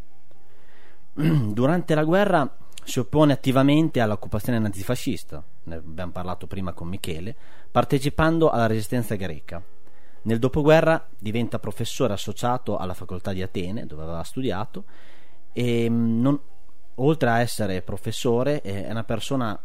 [1.51, 7.35] Durante la guerra si oppone attivamente all'occupazione nazifascista, ne abbiamo parlato prima con Michele,
[7.71, 9.59] partecipando alla resistenza greca.
[10.21, 14.83] Nel dopoguerra diventa professore associato alla facoltà di Atene, dove aveva studiato,
[15.53, 16.39] e mm, non-
[16.93, 19.59] oltre a essere professore è una persona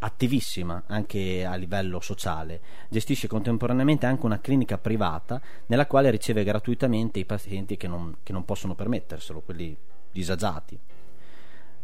[0.00, 2.60] attivissima anche a livello sociale.
[2.88, 8.32] Gestisce contemporaneamente anche una clinica privata nella quale riceve gratuitamente i pazienti che non, che
[8.32, 9.76] non possono permetterselo, quelli
[10.12, 10.78] disagiati.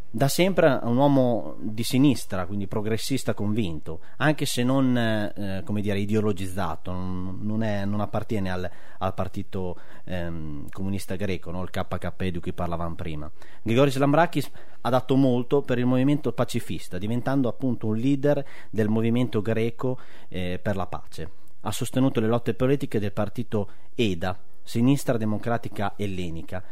[0.09, 6.91] Da sempre un uomo di sinistra, quindi progressista convinto, anche se non eh, dire, ideologizzato,
[6.91, 11.63] non, non è- non appartiene al, al partito ehm, comunista greco, no?
[11.63, 13.31] il KKP di cui parlavamo prima.
[13.63, 14.51] Grigoris Lambrakis
[14.81, 19.99] ha dato molto per il movimento pacifista, diventando appunto un leader del movimento greco
[20.29, 21.31] eh, per la pace.
[21.61, 26.63] ha sostenuto le lotte politiche del partito EDA, Sinistra Democratica Ellenica,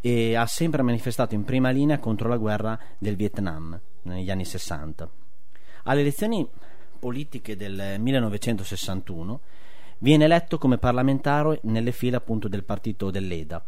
[0.00, 5.08] e ha sempre manifestato in prima linea contro la guerra del Vietnam negli anni 60.
[5.84, 6.48] Alle elezioni
[6.98, 9.40] politiche del 1961
[9.98, 13.64] viene eletto come parlamentare nelle file appunto del partito dell'EDA.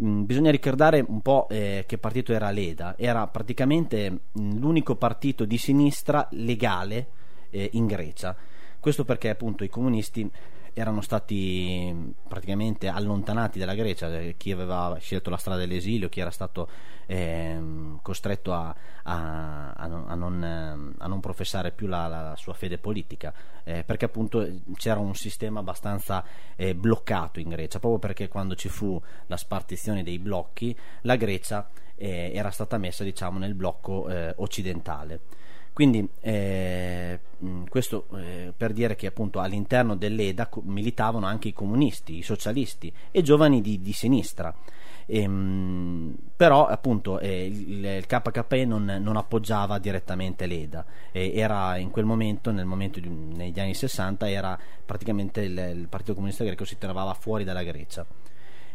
[0.00, 5.44] Mm, bisogna ricordare un po' eh, che partito era l'EDA, era praticamente mm, l'unico partito
[5.44, 7.08] di sinistra legale
[7.50, 8.34] eh, in Grecia.
[8.78, 10.30] Questo perché appunto i comunisti
[10.80, 16.30] erano stati praticamente allontanati dalla Grecia, eh, chi aveva scelto la strada dell'esilio, chi era
[16.30, 16.68] stato
[17.06, 17.58] eh,
[18.02, 23.32] costretto a, a, a, non, a, non, non, professare più la, la sua fede politica,
[23.64, 26.24] eh, perché appunto c'era un sistema abbastanza
[26.56, 31.68] eh, bloccato in Grecia, proprio perché quando ci fu la spartizione dei blocchi, la Grecia
[31.96, 35.20] eh, era stata messa diciamo nel blocco eh, occidentale.
[35.72, 37.20] Quindi eh,
[37.68, 43.22] questo eh, per dire che appunto all'interno dell'EDA militavano anche i comunisti, i socialisti e
[43.22, 44.54] giovani di, di sinistra.
[45.06, 51.90] Ehm, però appunto eh, il, il, KKE non, non, appoggiava direttamente l'EDA eh, era in
[51.90, 54.56] quel momento, nel momento di, negli anni 60 era
[54.86, 58.06] praticamente il, il partito comunista greco si trovava fuori dalla Grecia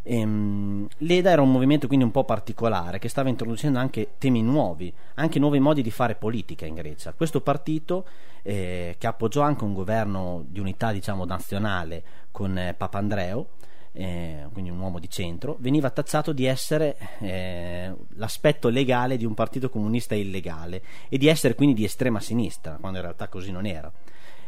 [0.07, 4.93] Ehm, L'EDA era un movimento quindi un po' particolare che stava introducendo anche temi nuovi,
[5.15, 7.13] anche nuovi modi di fare politica in Grecia.
[7.13, 8.05] Questo partito,
[8.43, 13.47] eh, che appoggiò anche un governo di unità diciamo nazionale con eh, Papandreou,
[13.93, 19.33] eh, quindi un uomo di centro, veniva tacciato di essere eh, l'aspetto legale di un
[19.33, 23.65] partito comunista illegale e di essere quindi di estrema sinistra, quando in realtà così non
[23.65, 23.91] era.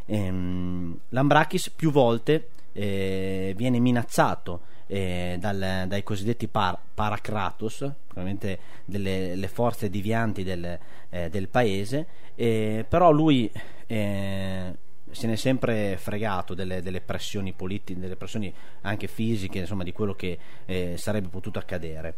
[0.06, 9.48] Ehm, Lambrakis più volte eh, viene minacciato eh, dal, dai cosiddetti par, paracratos, probabilmente delle
[9.48, 10.78] forze devianti del,
[11.10, 13.50] eh, del paese, eh, però lui
[13.86, 14.74] eh,
[15.10, 19.92] se ne è sempre fregato delle, delle, pressioni politiche, delle pressioni anche fisiche, insomma di
[19.92, 22.14] quello che eh, sarebbe potuto accadere.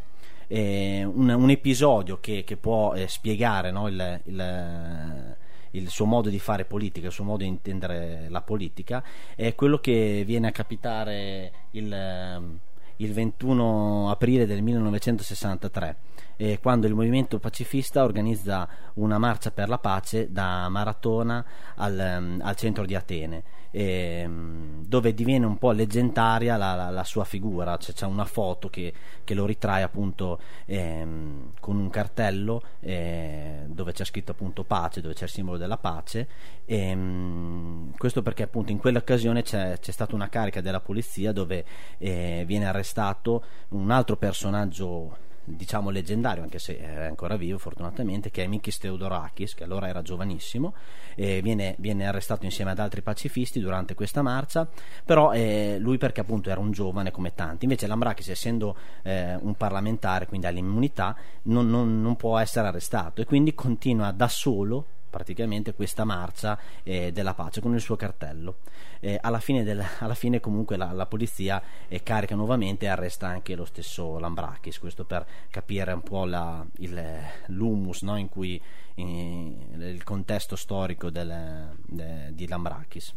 [0.51, 5.37] Un, un, episodio che, che può eh, spiegare no, il, il
[5.73, 9.03] il suo modo di fare politica, il suo modo di intendere la politica,
[9.35, 12.59] è quello che viene a capitare il, ehm,
[12.97, 15.97] il 21 aprile del 1963,
[16.37, 21.45] eh, quando il movimento pacifista organizza una marcia per la pace da Maratona
[21.77, 27.05] al, ehm, al centro di Atene ehm, dove diviene un po' leggendaria la, la, la
[27.05, 28.93] sua figura, cioè, c'è una foto che,
[29.25, 35.15] che lo ritrae appunto ehm, con un cartello eh, dove c'è scritto appunto pace, dove
[35.15, 36.29] c'è il simbolo della pace.
[36.65, 41.65] E, ehm, questo perché appunto in quell'occasione c'è, c'è stata una carica della polizia dove
[41.99, 48.45] eh, viene arrestato un altro personaggio diciamo leggendario, anche se è ancora vivo fortunatamente, che
[48.45, 50.75] è Mikis Theodorakis, che allora era giovanissimo,
[51.17, 54.69] viene, viene, arrestato insieme ad altri pacifisti durante questa marcia,
[55.05, 59.55] però eh, lui perché appunto era un giovane come tanti, invece Lambrakis essendo eh, un
[59.55, 64.87] parlamentare, quindi ha l'immunità, non, non, non può essere arrestato e quindi continua da solo
[65.11, 68.59] praticamente questa marcia eh, della pace con il suo cartello.
[69.01, 73.27] Eh, alla, fine del, alla, fine comunque la, la polizia eh, carica nuovamente e arresta
[73.27, 77.03] anche lo stesso Lambrakis, questo per capire un po' la, il,
[77.47, 78.61] l'humus no, in cui
[78.95, 83.15] in, il contesto storico del, de, di Lambrakis.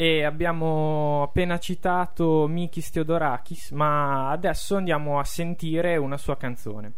[0.00, 6.92] E abbiamo appena citato Mikis Theodorakis, ma adesso andiamo a sentire una sua canzone.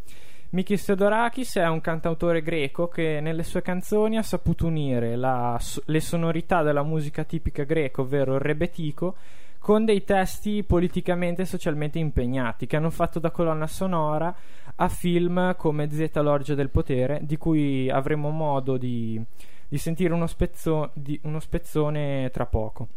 [0.52, 6.00] Mikis Theodorakis è un cantautore greco che nelle sue canzoni ha saputo unire la, le
[6.00, 9.14] sonorità della musica tipica greca, ovvero il rebetiko,
[9.60, 14.34] con dei testi politicamente e socialmente impegnati che hanno fatto da colonna sonora
[14.74, 19.22] a film come Z l'orgia del potere, di cui avremo modo di,
[19.68, 22.88] di sentire uno, spezzo, di, uno spezzone tra poco.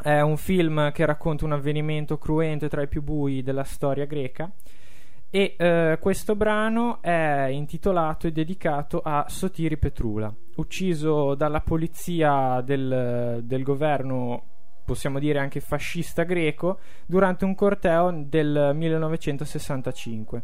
[0.00, 4.48] È un film che racconta un avvenimento cruento tra i più bui della storia greca
[5.34, 13.40] e eh, questo brano è intitolato e dedicato a Sotiri Petrula, ucciso dalla polizia del,
[13.42, 14.42] del governo,
[14.84, 20.42] possiamo dire anche fascista greco, durante un corteo del 1965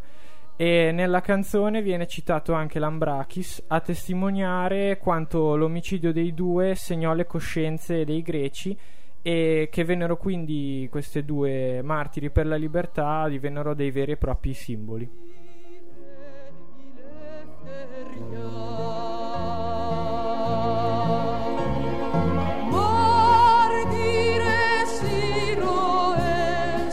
[0.57, 7.27] e nella canzone viene citato anche Lambrakis a testimoniare quanto l'omicidio dei due segnò le
[7.27, 8.77] coscienze dei greci
[9.23, 14.55] e che vennero quindi queste due martiri per la libertà divennero dei veri e propri
[14.55, 15.11] simboli.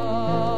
[0.05, 0.54] In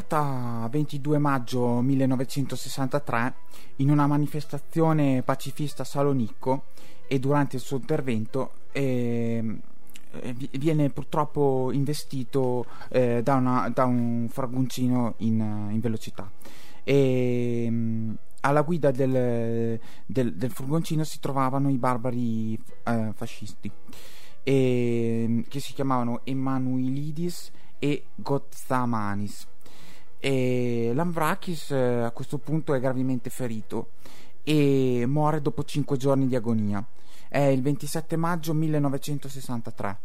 [0.00, 3.34] data 22 maggio 1963,
[3.76, 6.64] in una manifestazione pacifista a Salonicco
[7.06, 9.58] e durante il suo intervento, eh,
[10.52, 16.30] viene purtroppo investito eh, da, una, da, un fragoncino in, in velocità.
[16.82, 23.70] E, mh, alla guida del, del, del, furgoncino si trovavano i barbari eh, fascisti
[24.42, 29.46] e, che si chiamavano Emanuelidis e Gotzamanis
[30.20, 33.92] e Lamvrakis eh, a questo punto è gravemente ferito
[34.44, 36.84] e muore dopo 5 giorni di agonia.
[37.28, 39.98] È il 27 maggio 1963.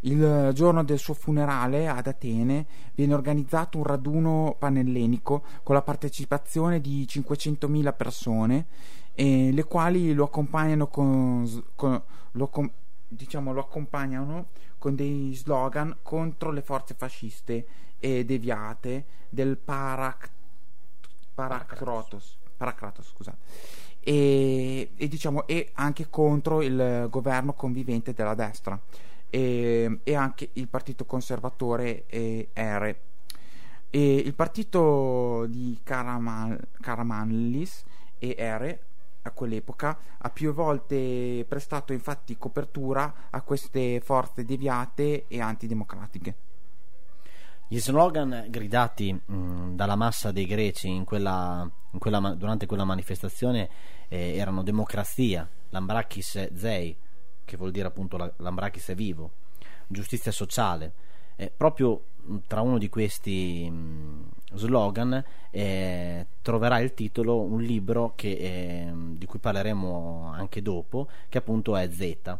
[0.00, 6.80] Il giorno del suo funerale ad Atene viene organizzato un raduno panellenico con la partecipazione
[6.80, 8.66] di 500.000 persone,
[9.14, 12.00] eh, le quali lo accompagnano con, con,
[12.32, 12.50] lo,
[13.08, 14.46] diciamo, lo accompagnano
[14.78, 17.66] con dei slogan contro le forze fasciste
[17.98, 20.30] e deviate del Parac-
[21.34, 23.36] Paracratos, Paracratos scusate.
[24.00, 28.80] E, e, diciamo, e anche contro il governo convivente della destra
[29.28, 33.00] e, e anche il partito conservatore e ERE.
[33.90, 37.84] E il partito di Karaman, Karamanlis
[38.18, 38.87] e ERE
[39.28, 46.34] a quell'epoca ha più volte prestato infatti copertura a queste forze deviate e antidemocratiche.
[47.70, 53.68] Gli slogan gridati mh, dalla massa dei greci quella, quella, durante quella manifestazione
[54.08, 56.96] eh, erano democrazia, l'ambrakis zei,
[57.44, 59.32] che vuol dire appunto la, l'ambrakis è vivo,
[59.86, 60.92] giustizia sociale.
[61.36, 62.02] Eh, proprio
[62.46, 69.26] tra uno di questi mh, slogan eh, troverà il titolo un libro che, eh, di
[69.26, 72.36] cui parleremo anche dopo, che appunto è Z,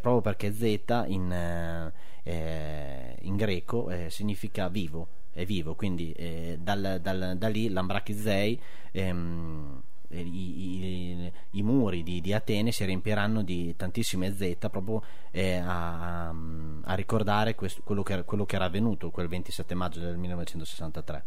[0.00, 1.92] proprio perché Z in eh,
[2.26, 8.60] eh, in greco eh, significa vivo, è vivo, quindi eh, dal, dal, da lì l'Ambrakizei
[8.90, 15.56] ehm, i, i, i, muri di, di, Atene si riempiranno di tantissime Z proprio eh,
[15.56, 21.24] a, a, ricordare questo, quello, che, quello, che, era avvenuto quel 27 maggio del 1963.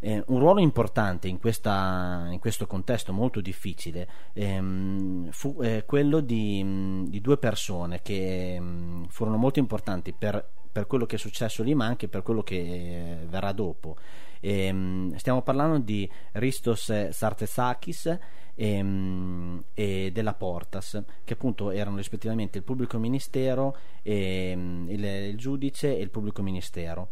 [0.00, 6.20] Eh, un ruolo importante in, questa, in, questo contesto molto difficile ehm, fu eh, quello
[6.20, 11.62] di, di, due persone che mh, furono molto importanti per per quello che è successo
[11.62, 13.96] lì, ma anche per quello che eh, verrà dopo.
[14.40, 18.18] Ehm, stiamo parlando di Ristos Sartesakis
[18.54, 25.96] ehm, e della Portas, che appunto erano rispettivamente il pubblico ministero, ehm, il, il giudice
[25.96, 27.08] e il pubblico ministero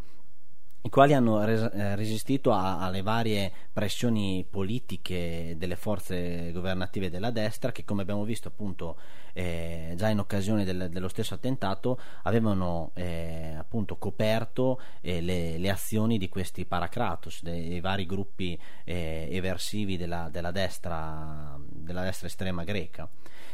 [0.87, 7.31] i quali hanno res- eh, resistito a- alle varie pressioni politiche delle forze governative della
[7.31, 8.97] destra che come abbiamo visto appunto
[9.33, 15.71] eh, già in occasione del- dello stesso attentato avevano eh, appunto coperto eh, le-, le,
[15.71, 22.29] azioni di questi paracratos dei, dei vari gruppi eh, eversivi della-, della, destra, della destra
[22.29, 23.09] estrema greca.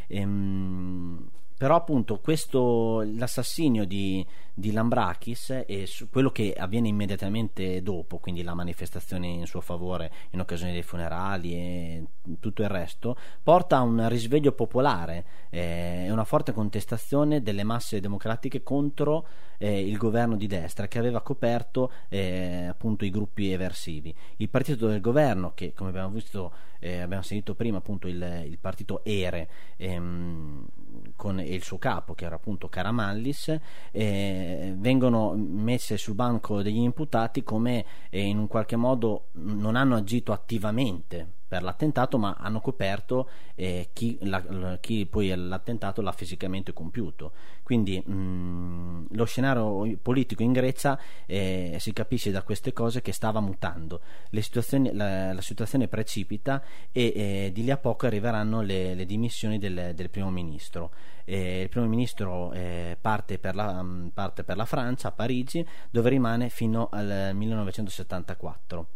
[0.07, 1.31] Ehm,
[1.63, 8.53] però appunto questo, l'assassinio di, di Lambrakis e quello che avviene immediatamente dopo, quindi la
[8.53, 12.05] manifestazione in suo favore in occasione dei funerali e
[12.41, 15.25] tutto il resto, porta a un risveglio popolare.
[15.51, 19.25] Eh, e una forte contestazione delle masse democratiche contro
[19.63, 24.13] eh, il governo di destra che aveva coperto eh, appunto i gruppi eversivi.
[24.39, 28.59] Il partito del governo, che come abbiamo visto, eh, abbiamo sentito prima appunto il, il
[28.59, 30.67] partito ERE, ehm,
[31.15, 33.57] con il suo capo che era appunto Caramallis
[33.93, 39.95] eh, vengono messe sul banco degli imputati come eh, in un qualche modo non hanno
[39.95, 46.73] agito attivamente per l'attentato, ma hanno coperto eh, chi, la, chi, poi l'attentato l'ha fisicamente
[46.73, 47.33] compiuto.
[47.63, 53.41] Quindi mh, lo scenario politico in Grecia eh, si capisce da queste cose che stava
[53.41, 54.01] mutando.
[54.31, 59.93] La, la, situazione precipita e eh, di lì a poco arriveranno le, le dimissioni del,
[59.95, 60.91] del, primo ministro.
[61.27, 63.85] il primo ministro eh, parte per, la,
[64.15, 68.87] parte per la Francia, a Parigi, dove rimane fino al 1974.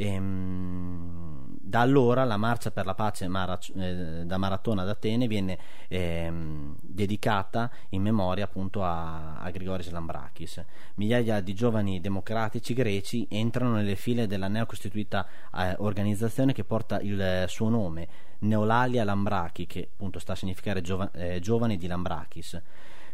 [0.00, 5.58] Ehm, da allora la marcia per la pace Mara, eh, da Maratona ad Atene viene
[5.88, 10.64] ehm, dedicata in memoria appunto a, a Grigoris Lambrakis.
[10.94, 17.44] Migliaia di giovani democratici greci entrano nelle file della neocostituita eh, organizzazione che porta il
[17.46, 18.08] suo nome,
[18.40, 22.60] Neolalia Lambraki, che appunto sta a significare giova, eh, giovani di Lambrakis,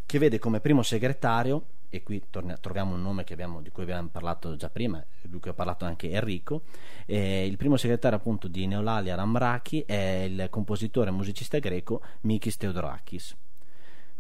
[0.07, 4.09] che vede come primo segretario e qui torna, troviamo un nome abbiamo, di cui abbiamo
[4.09, 6.63] parlato già prima, di cui ha parlato anche Enrico.
[7.07, 12.57] Eh, il primo segretario appunto di Neolalia Ramraki è il compositore e musicista greco Mikis
[12.57, 13.37] Theodorakis.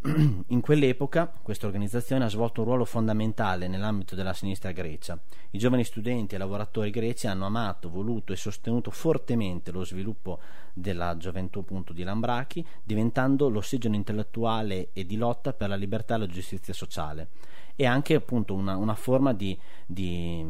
[0.49, 5.19] In quell'epoca questa organizzazione ha svolto un ruolo fondamentale nell'ambito della sinistra grecia.
[5.51, 10.39] I giovani studenti e lavoratori greci hanno amato, voluto e sostenuto fortemente lo sviluppo
[10.73, 16.19] della gioventù appunto di Lambrachi, diventando l'ossigeno intellettuale e di lotta per la libertà e
[16.19, 17.29] la giustizia sociale
[17.75, 20.45] e anche appunto una, una forma di, di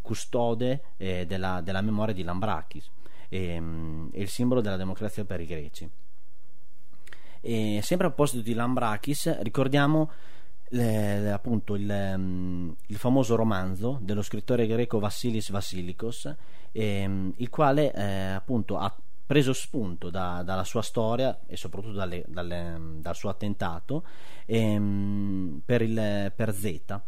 [0.00, 2.88] custode eh, della, della, memoria di Lambrakis
[3.28, 3.60] e,
[4.12, 5.90] e il simbolo della democrazia per i greci.
[7.48, 10.10] E sempre a proposito di Lambrakis, ricordiamo
[10.70, 16.34] le, appunto il, il, famoso romanzo dello scrittore greco Vassilis Vassilikos,
[16.72, 18.92] eh, il quale eh, appunto ha
[19.24, 24.02] preso spunto da, dalla sua storia e soprattutto dalle, dalle, dal suo attentato
[24.44, 27.00] ehm, per, il, per Z.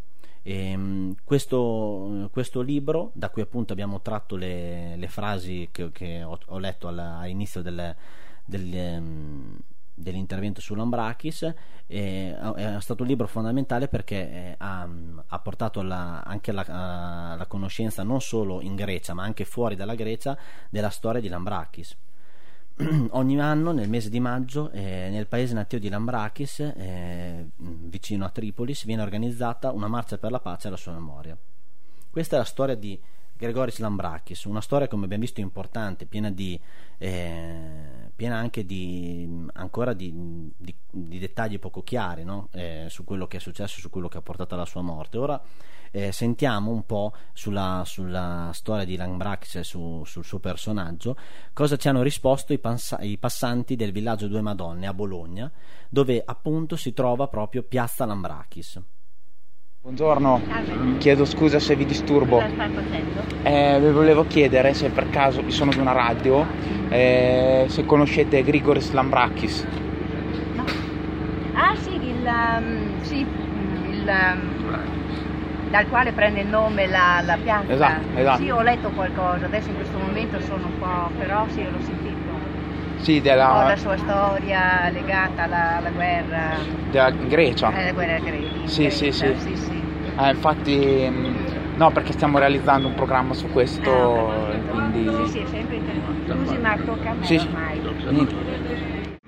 [0.43, 6.39] Ehm, questo, questo, libro, da cui appunto abbiamo tratto le, le frasi che, che ho,
[6.47, 7.97] ho, letto all'inizio del,
[8.45, 9.59] del, ehm,
[9.99, 11.55] dell'intervento sull'Ambrakis,
[11.87, 14.89] eh, è stato un libro fondamentale perché eh, ha,
[15.27, 19.95] ha, portato la, anche la, la conoscenza non solo in Grecia ma anche fuori dalla
[19.95, 20.37] Grecia
[20.71, 21.97] della storia di Lambrakis
[23.11, 28.29] ogni anno nel mese di maggio eh, nel paese natio di Lambrakis, eh, vicino a
[28.29, 31.37] Tripolis, viene organizzata una marcia per la pace alla sua memoria.
[32.09, 32.99] Questa è la storia di
[33.39, 36.61] Gregoris Lambrakis, una storia come abbiamo visto importante, piena, di,
[36.99, 40.13] eh, piena anche di, ancora di,
[40.57, 42.49] di, di dettagli poco chiari no?
[42.51, 45.19] Eh, su quello che è successo, su quello che ha portato alla sua morte.
[45.19, 45.41] Ora
[45.93, 51.17] eh, sentiamo un po' sulla, sulla storia di Lambrax e su, sul suo personaggio
[51.53, 55.51] cosa ci hanno risposto i, pans- i, passanti del villaggio Due Madonne a Bologna,
[55.89, 58.83] dove appunto si trova proprio Piazza Lambrachis.
[59.89, 60.43] Buongiorno,
[60.99, 62.43] chiedo scusa se vi disturbo.
[63.43, 66.47] Eh, vi volevo chiedere se per caso, io sono di una radio,
[66.91, 69.67] eh, se conoscete Grigoris Lambrakis.
[70.53, 70.65] No.
[71.55, 73.27] Ah sì, il, um, sì,
[73.91, 77.73] il, um, dal quale prende il nome la, la piazza.
[77.73, 78.43] Esatto, esatto.
[78.43, 82.33] Sì, ho letto qualcosa, adesso in questo momento sono un po', però sì, l'ho sentito.
[82.99, 83.67] Sì, della...
[83.67, 86.59] la sua storia legata alla, alla guerra.
[86.91, 87.73] Della Grecia.
[87.73, 88.49] Eh, la guerra greca.
[88.67, 89.35] Sì, sì, sì.
[89.35, 89.78] sì, sì.
[90.21, 91.37] Eh, infatti, mm,
[91.75, 95.27] no, perché stiamo realizzando un programma su questo, ah, quindi...
[95.27, 96.33] Sì, sì, è sempre interessante.
[96.33, 97.41] Scusi, ma tocca a me sì.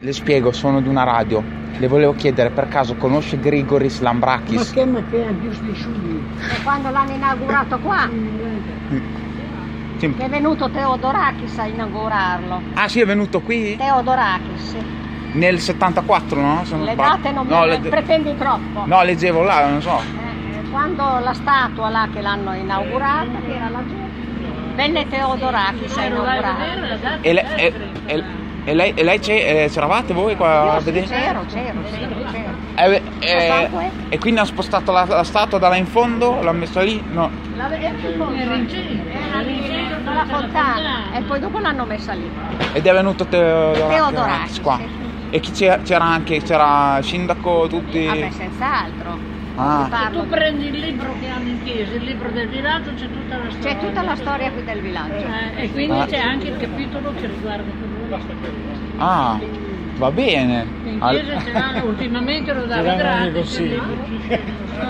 [0.03, 1.45] Le spiego, sono di una radio.
[1.77, 4.71] Le volevo chiedere per caso conosce Grigoris Ma Lambrakis?
[4.73, 5.91] che ma che è giusto su?
[5.93, 8.09] E quando l'hanno inaugurato qua,
[9.97, 10.15] Sì.
[10.15, 12.65] che è venuto Teodorakis a inaugurarlo.
[12.75, 14.85] Ah sì, è venuto qui Teodorakis, sì.
[15.33, 16.65] nel 74, no?
[16.65, 18.85] Se non Le date non no, me le- le pretendi troppo.
[18.87, 20.01] no, leggevo là, non so.
[20.19, 20.30] Eh,
[20.71, 23.99] Quando la statua là che l'hanno inaugurata, che era laggiù,
[24.77, 27.21] venne Teodorakis a inaugurarla.
[27.21, 28.25] E, le- e- e-
[28.63, 31.07] e lei, e lei c'è, eh, c'eravate voi qua a sì, vedere?
[31.07, 32.57] c'ero, c'ero, c'ero, c'ero.
[32.77, 33.93] Eh, eh, eh?
[34.11, 36.41] e quindi hanno spostato la, la statua da là in fondo?
[36.41, 37.03] L'hanno messa lì?
[37.09, 37.33] No.
[37.57, 42.31] La, era lì sotto la fontana e poi dopo l'hanno messa lì.
[42.75, 44.79] Ed è venuto Teodorakis Teodorakis, qua.
[45.31, 46.41] E chi c'era, c'era anche?
[46.43, 48.07] C'era il sindaco, tutti?
[48.07, 49.40] Vabbè, senz'altro.
[49.63, 50.09] Ah.
[50.13, 53.51] Tu prendi il libro che hanno in chiesa, il libro del villaggio, c'è tutta la
[53.51, 53.69] storia.
[53.69, 55.13] C'è tutta la storia qui del villaggio.
[55.57, 56.07] Eh, e quindi Ah.
[56.07, 57.71] c'è anche il capitolo che riguarda
[58.09, 58.19] quello.
[58.97, 59.39] Ah,
[59.97, 60.67] va bene.
[60.85, 63.63] In chiesa ce l'hanno, ultimamente lo Ce dava gratis.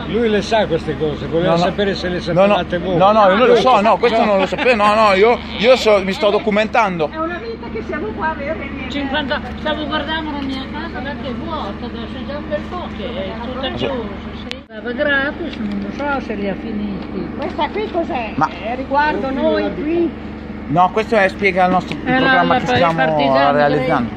[0.07, 1.63] Lui le sa queste cose, voleva No, no.
[1.65, 2.97] sapere se le No, no, sapevate voi.
[2.97, 5.75] no, no, io non lo so, no, questo non lo sapevo, no, no, io, io
[5.77, 7.11] so- mi sto documentando.
[7.11, 11.29] È una vita che siamo qua a avere 50 stavo guardando la mia casa che
[11.29, 14.50] è vuota, adesso è già un bel po' che è tutta chiusa.
[14.71, 14.77] Sì.
[14.77, 17.29] Dava gratis, non lo so se li ha finiti.
[17.37, 18.35] Questa qui cos'è?
[18.37, 20.09] Ma- Eh, riguardo noi qui.
[20.67, 24.11] No, questo è, spiega il nostro il Eh, programma la- che stiamo realizzando.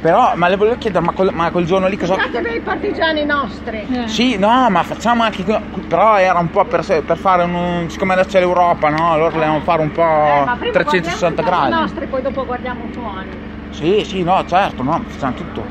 [0.00, 2.14] Però, ma le volevo chiedere, ma quel, ma quel giorno lì cosa...
[2.14, 3.86] Guardate i partigiani nostri.
[4.06, 5.44] Sì, no, ma facciamo anche...
[5.86, 7.86] Però era un po' per, per fare un...
[7.88, 9.12] Siccome adesso c'è l'Europa, no?
[9.12, 10.00] Allora volevamo fare un Eh,
[10.44, 11.82] ma po' prima 360 guardiamo i gradi.
[11.82, 13.28] nostri, poi dopo guardiamo fuori.
[13.70, 15.66] Sì, sì, no, certo, no, facciamo tutto.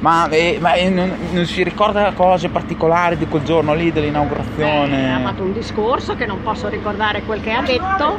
[0.00, 3.92] Ma, eh, ma, eh, non, non si ricorda cose particolari di quel giorno lì, Ha
[3.92, 5.20] dell'inaugurazione?
[5.22, 8.18] fatto un discorso che non posso ricordare quel che ha detto.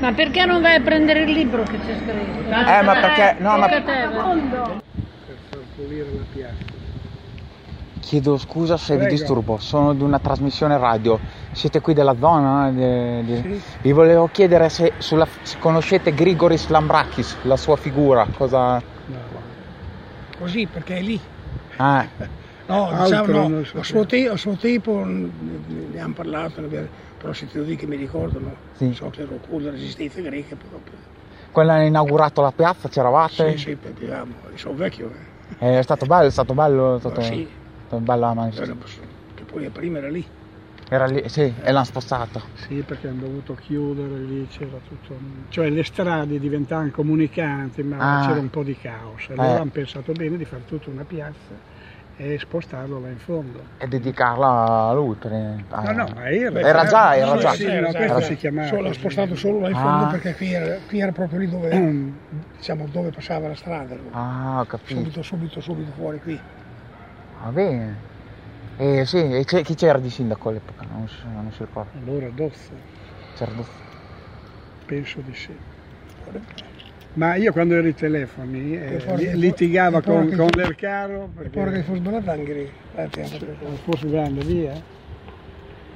[0.00, 2.48] Ma perché non vai a prendere il libro che c'è scritto?
[2.48, 3.68] Eh, ma perché- no, ma-.
[3.68, 6.80] Per far pulire la piazza.
[8.00, 9.14] Chiedo scusa se vi Prego.
[9.14, 11.18] disturbo, sono di una trasmissione radio.
[11.52, 12.68] Siete qui della zona?
[12.68, 12.72] no?
[12.72, 13.62] Di- di- Sì.
[13.82, 18.82] Vi volevo chiedere se, sulla- se conoscete Grigoris Lambrakis, la sua figura, cosa...
[20.42, 21.20] Così perché è lì.
[21.76, 22.04] Ah,
[22.66, 25.54] No, Altro diciamo no, so a suo, te- a suo tempo ne
[25.86, 28.92] abbiamo parlato, ne abbiamo- però se te lo dico che mi ricordano, Sì.
[28.92, 30.98] so che ero con la resistenza greca proprio.
[31.52, 33.56] quella ha inaugurato la piazza, c'eravate?
[33.56, 35.12] Sì, sì, abbiamo, sono vecchio,
[35.58, 35.78] eh.
[35.78, 37.44] È stato bello, è stato bello, è stato, sì.
[37.44, 39.08] è stato bello la manifestazione.
[39.34, 40.26] che poi prima era lì.
[40.92, 42.42] Era lì, sì, e l'hanno spostato.
[42.52, 45.16] Sì, perché hanno dovuto chiudere lì, c'era tutto.
[45.48, 48.26] Cioè le strade diventavano comunicanti, ma Ah.
[48.26, 49.30] c'era un po' di caos.
[49.30, 49.60] Allora Eh.
[49.60, 51.54] hanno pensato bene di fare tutta una piazza
[52.18, 53.64] e spostarlo là in fondo.
[53.78, 55.14] E dedicarla a lui.
[55.14, 57.52] Per, a- No, no, ma era, Era già, era Sì, già.
[57.54, 58.66] sì, no, Era si chiamava.
[58.68, 60.08] Solo, l'ha spostato solo là in fondo Ah.
[60.10, 62.18] perché qui era, qui era proprio lì dove,
[62.58, 63.96] diciamo, dove passava la strada.
[64.10, 65.00] Ah, ho capito.
[65.00, 66.38] Subito, subito, subito fuori qui.
[67.42, 68.10] Va bene.
[68.78, 70.84] E sì, e c'è- chi c'era di sindaco all'epoca?
[70.90, 71.90] Non si, non si ricorda.
[71.98, 72.74] Allora Dozzo,
[73.36, 73.70] C'era Dozzo.
[74.86, 75.56] penso di sì.
[77.14, 81.26] Ma io quando ero ai telefoni eh, poi- li- litigava poi con, con l'Ercaro E
[81.26, 82.72] poi che perché fosse sbagliato anche lì.
[82.94, 83.56] Eh, piano, se piano.
[83.60, 84.82] non fosse grande via,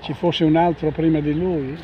[0.02, 1.78] ci fosse un altro prima di lui.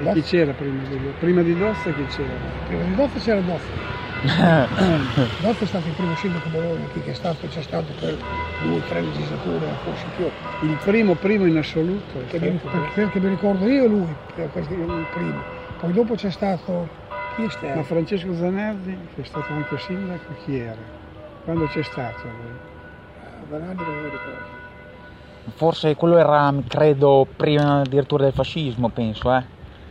[0.00, 1.12] E chi c'era prima di lui?
[1.18, 2.34] Prima di Dozzo chi c'era?
[2.66, 3.97] Prima di Dozzo c'era Dozzo.
[4.20, 8.16] Dozzo è stato il primo sindaco Bologna che è stato, c'è stato per
[8.62, 10.28] due o tre legislature, forse più.
[10.68, 12.18] Il primo primo in assoluto.
[12.26, 15.40] Che mi, perché, perché mi ricordo io e lui, per questo è il primo.
[15.78, 16.88] Poi dopo c'è stato.
[17.36, 17.82] Chi è Ma stato?
[17.84, 20.74] Francesco Zanardi, che è stato anche sindaco, chi era?
[21.44, 22.76] Quando c'è stato lui?
[23.48, 24.66] Vanardi non me lo ricordo.
[25.54, 29.44] Forse quello era, credo, prima addirittura del fascismo, penso, eh.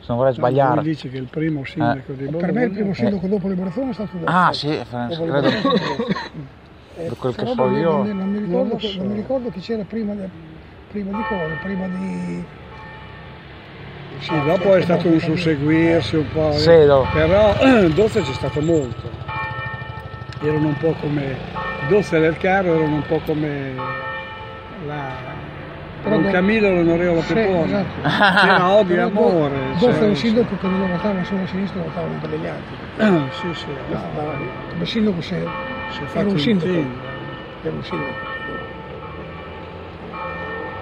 [0.08, 0.76] Se non vorrei No, sbagliare.
[0.76, 2.46] lui dice che il primo sindaco di Bologna...
[2.46, 2.94] Per me il primo Eh.
[2.94, 4.32] sindaco dopo Liberazione è stato Dozzo.
[4.32, 5.50] Ah, sì, Fra- Dopo credo.
[6.96, 7.92] Per Eh, quel che però so non, mi- io.
[7.92, 8.98] non mi- non mi ricordo, Non che- so.
[9.00, 10.30] non mi ricordo chi c'era prima, di-
[10.92, 12.44] prima di cosa, prima di.
[14.20, 16.54] Sì, dopo è stato un susseguirsi un po', eh.
[16.54, 17.10] Sì, dopo.
[17.12, 17.54] però
[17.94, 19.10] Dozza c'è stato molto.
[20.42, 21.36] Erano un po' come
[21.90, 23.74] Dozza e l'Ercaro erano un po' come
[24.88, 25.10] la
[26.08, 27.66] Però Don do- Camillo l'onorevole Sì, Pepone.
[27.66, 28.46] esatto.
[28.46, 29.60] C'era odio e amore.
[29.74, 32.76] Dozzo cioè, è un sindaco che non votava solo a sinistra, votava anche degli altri.
[33.32, 34.32] sì, sì, No, no,
[34.72, 35.28] Come sindaco se,
[35.90, 36.70] si è era fatto un sindaco.
[36.70, 38.36] Era un sindaco.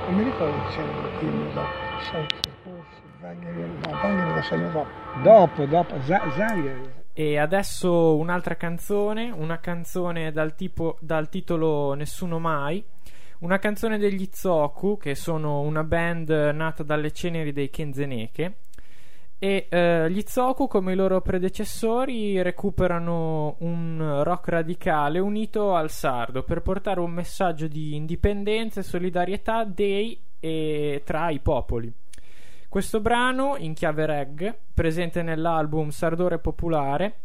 [0.08, 1.68] Non mi ricordo che c'era il primo dopo.
[2.02, 2.26] Sai,
[2.64, 4.88] forse no, Zangheri da segno dopo.
[5.24, 7.04] Dopo, dopo, Z- Zangheri.
[7.14, 12.84] E adesso un'altra canzone, una canzone dal, tipo, dal titolo Nessuno Mai,
[13.46, 18.56] una canzone degli Zoku, che sono una band nata dalle ceneri dei Kenzeneke,
[19.38, 26.42] E eh, gli Zoku, come i loro predecessori, recuperano un rock radicale unito al sardo
[26.42, 31.94] per portare un messaggio di indipendenza e solidarietà dei e tra i popoli.
[32.68, 37.20] Questo brano, in chiave reggae, presente nell'album Sardore Popolare,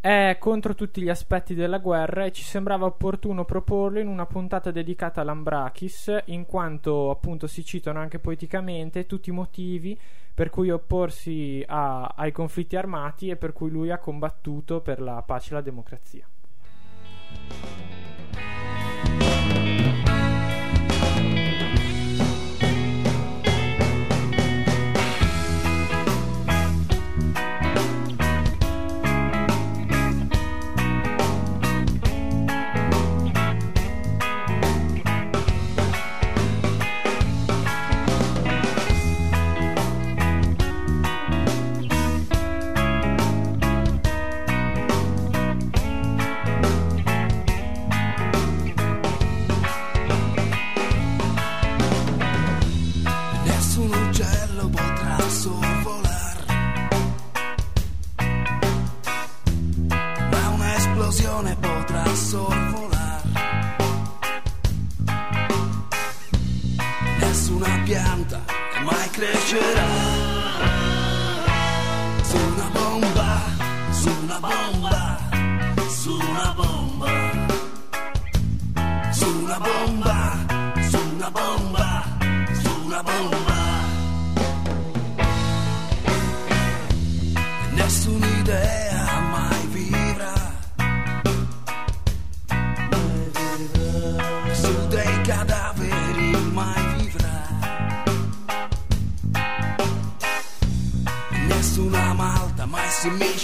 [0.00, 4.70] è contro tutti gli aspetti della guerra e ci sembrava opportuno proporlo in una puntata
[4.70, 9.98] dedicata all'Ambrakis, in quanto appunto si citano anche poeticamente tutti i motivi
[10.32, 15.20] per cui opporsi a- ai conflitti armati e per cui lui ha combattuto per la
[15.26, 16.28] pace e la democrazia.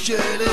[0.04, 0.43] Si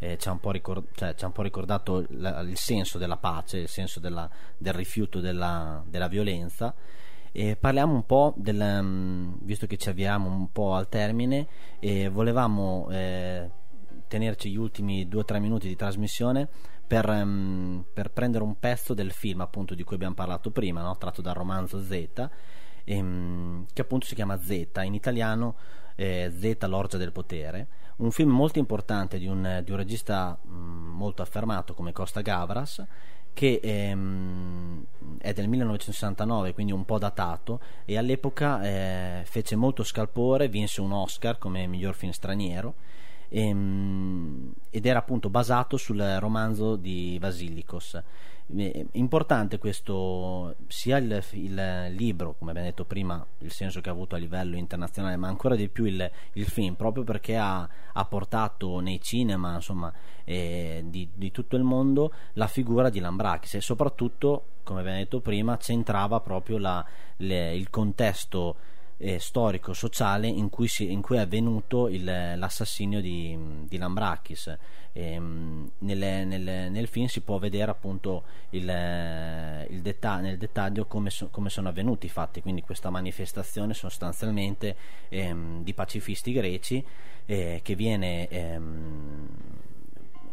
[0.00, 2.98] eh, ci, ha un po ricor- cioè, ci ha un po' ricordato la- il senso
[2.98, 4.28] della pace, il senso della-
[4.58, 6.74] del rifiuto della, della violenza,
[7.32, 11.46] e parliamo un po' del, mm, visto che ci avviamo un po' al termine,
[11.78, 13.48] e volevamo eh,
[14.08, 16.48] tenerci gli ultimi due o tre minuti di trasmissione
[16.86, 20.96] per, mm, per prendere un pezzo del film appunto di cui abbiamo parlato prima, no?
[20.96, 22.28] tratto dal romanzo Z,
[22.84, 25.54] ehm, che appunto si chiama Z, in italiano
[25.94, 27.68] eh, Z l'orgia del potere,
[28.00, 32.84] un film molto importante di un, di un regista mh, molto affermato come Costa Gavras
[33.32, 34.84] che ehm,
[35.18, 40.92] è del 1969 quindi un po' datato e all'epoca eh, fece molto scalpore vinse un
[40.92, 42.74] Oscar come miglior film straniero
[43.30, 48.02] ehm, ed era appunto basato sul romanzo di Basilikos
[48.56, 53.92] Eh, importante questo sia il, il libro come abbiamo detto prima il senso che ha
[53.92, 58.04] avuto a livello internazionale ma ancora di più il, il film proprio perché ha, ha
[58.06, 59.92] portato nei cinema insomma
[60.24, 63.54] eh, di, di tutto il mondo la figura di Lambrakis.
[63.54, 66.84] E soprattutto come abbiamo detto prima centrava proprio la,
[67.18, 68.56] le- il contesto
[69.02, 73.36] eh, storico-sociale in cui, si- in cui è avvenuto il- l'assassinio di,
[73.66, 74.56] di Lambrakis.
[74.92, 78.64] Ehm, nelle- nelle- nel film si può vedere appunto il,
[79.70, 84.76] il detta- nel dettaglio come, so- come sono avvenuti i fatti, quindi questa manifestazione sostanzialmente
[85.08, 86.84] ehm, di pacifisti greci
[87.26, 89.28] eh, che viene ehm,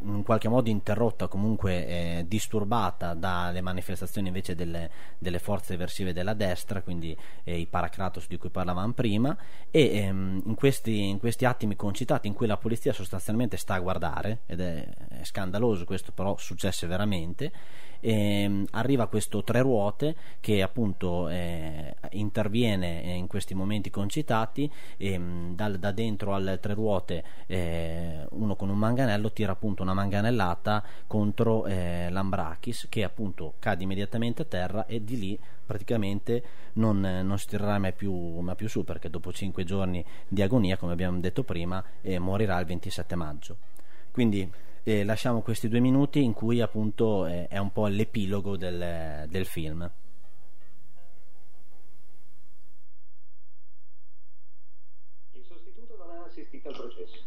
[0.04, 6.34] in qualche modo interrotta, comunque eh, disturbata dalle manifestazioni invece delle, delle, forze eversive della
[6.34, 9.36] destra, quindi eh, i Paracratos di cui parlavamo prima,
[9.72, 13.80] e ehm, in, questi, in, questi, attimi concitati in cui la polizia sostanzialmente sta a
[13.80, 17.52] guardare, ed è, è scandaloso questo però successe veramente,
[18.00, 25.78] ehm, arriva questo tre ruote che appunto eh, interviene in questi momenti concitati ehm, dal,
[25.78, 31.66] da dentro al tre ruote eh, uno con un manganello tira appunto una manganellata contro
[31.66, 36.44] eh, l'Ambrakis che appunto cade immediatamente a terra e di lì praticamente
[36.74, 40.78] non, non si tirerà mai più, mai più, su perché dopo cinque giorni di agonia
[40.78, 43.58] come abbiamo detto prima eh, morirà il 27 maggio.
[44.12, 44.50] Quindi
[44.88, 49.46] eh, lasciamo questi due minuti in cui appunto eh, è un po' l'epilogo del, del
[49.46, 49.92] film.
[55.34, 57.20] Il sostituto non ha assistito al processo.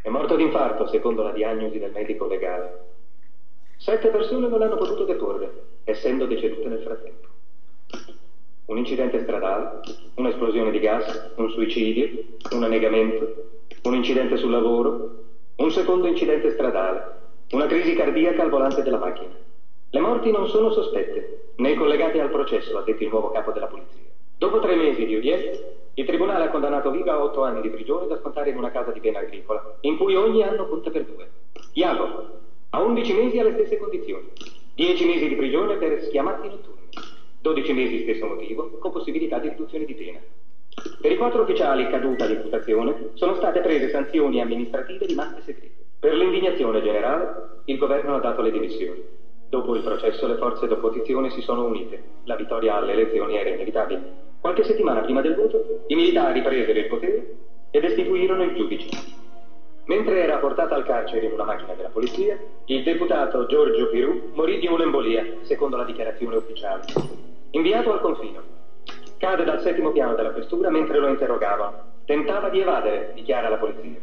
[0.00, 2.80] È morto d'infarto, secondo la diagnosi del medico legale.
[3.76, 7.28] Sette persone non hanno potuto deporre, essendo decedute nel frattempo.
[8.64, 9.80] Un incidente stradale,
[10.14, 15.21] un'esplosione di gas, un suicidio, un annegamento, un incidente sul lavoro,
[15.56, 19.34] un secondo incidente stradale, una crisi cardiaca al volante della macchina.
[19.90, 23.66] Le morti non sono sospette, né collegate al processo, ha detto il nuovo capo della
[23.66, 24.08] polizia.
[24.38, 25.60] Dopo tre mesi di udienza,
[25.94, 28.90] il tribunale ha condannato Viga a otto anni di prigione da scontare in una casa
[28.90, 31.28] di pena agricola, in cui ogni anno conta per due.
[31.74, 32.38] Iago,
[32.70, 34.30] a undici mesi alle stesse condizioni.
[34.74, 36.88] Dieci mesi di prigione per schiamazzi notturni.
[37.38, 40.18] Dodici mesi stesso motivo, con possibilità di riduzione di pena.
[41.00, 45.84] Per i quattro ufficiali caduta di imputazione sono state prese sanzioni amministrative rimaste segrete.
[46.00, 49.02] Per l'indignazione generale, il governo ha dato le dimissioni.
[49.50, 52.02] Dopo il processo le forze d'opposizione si sono unite.
[52.24, 54.20] La vittoria alle elezioni era inevitabile.
[54.40, 57.26] Qualche settimana prima del voto, i militari presero il potere
[57.70, 58.88] e destituirono il giudice.
[59.86, 64.58] Mentre era portato al carcere in una macchina della polizia, il deputato Giorgio Pirù morì
[64.58, 66.82] di un'embolia, secondo la dichiarazione ufficiale.
[67.50, 68.42] Inviato al confino,
[69.22, 71.72] Cade dal settimo piano della questura mentre lo interrogava.
[72.04, 74.00] Tentava di evadere, dichiara la polizia.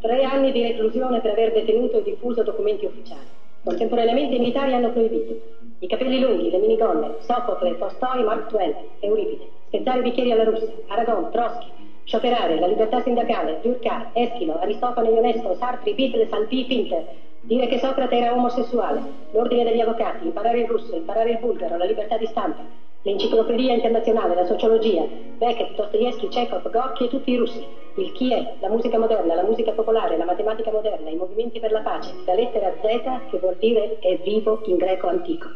[0.00, 3.22] Tre anni di reclusione per aver detenuto e diffuso documenti ufficiali.
[3.62, 5.38] Contemporaneamente i militari hanno proibito
[5.78, 11.30] i capelli lunghi, le minigonne, Sofocle, Tolstoi, Mark Twain, Euripide, spezzare bicchieri alla Russia, Aragon,
[11.30, 11.70] Trotsky,
[12.02, 17.04] scioperare, la libertà sindacale, Durkheim, Eschilo, Aristofane Ionesco, Sartre, Beatles, Alpi, Pinter,
[17.42, 21.84] dire che Socrate era omosessuale, l'ordine degli avvocati, imparare il russo, imparare il bulgaro, la
[21.84, 22.64] libertà di stampa,
[23.06, 25.06] l'enciclopedia internazionale, la sociologia,
[25.38, 27.64] Beckett, Dostoevsky, Chekhov, Gorky e tutti i russi,
[27.98, 31.70] il chi è, la musica moderna, la musica popolare, la matematica moderna, i movimenti per
[31.70, 35.48] la pace, la lettera Z che vuol dire è vivo in greco antico.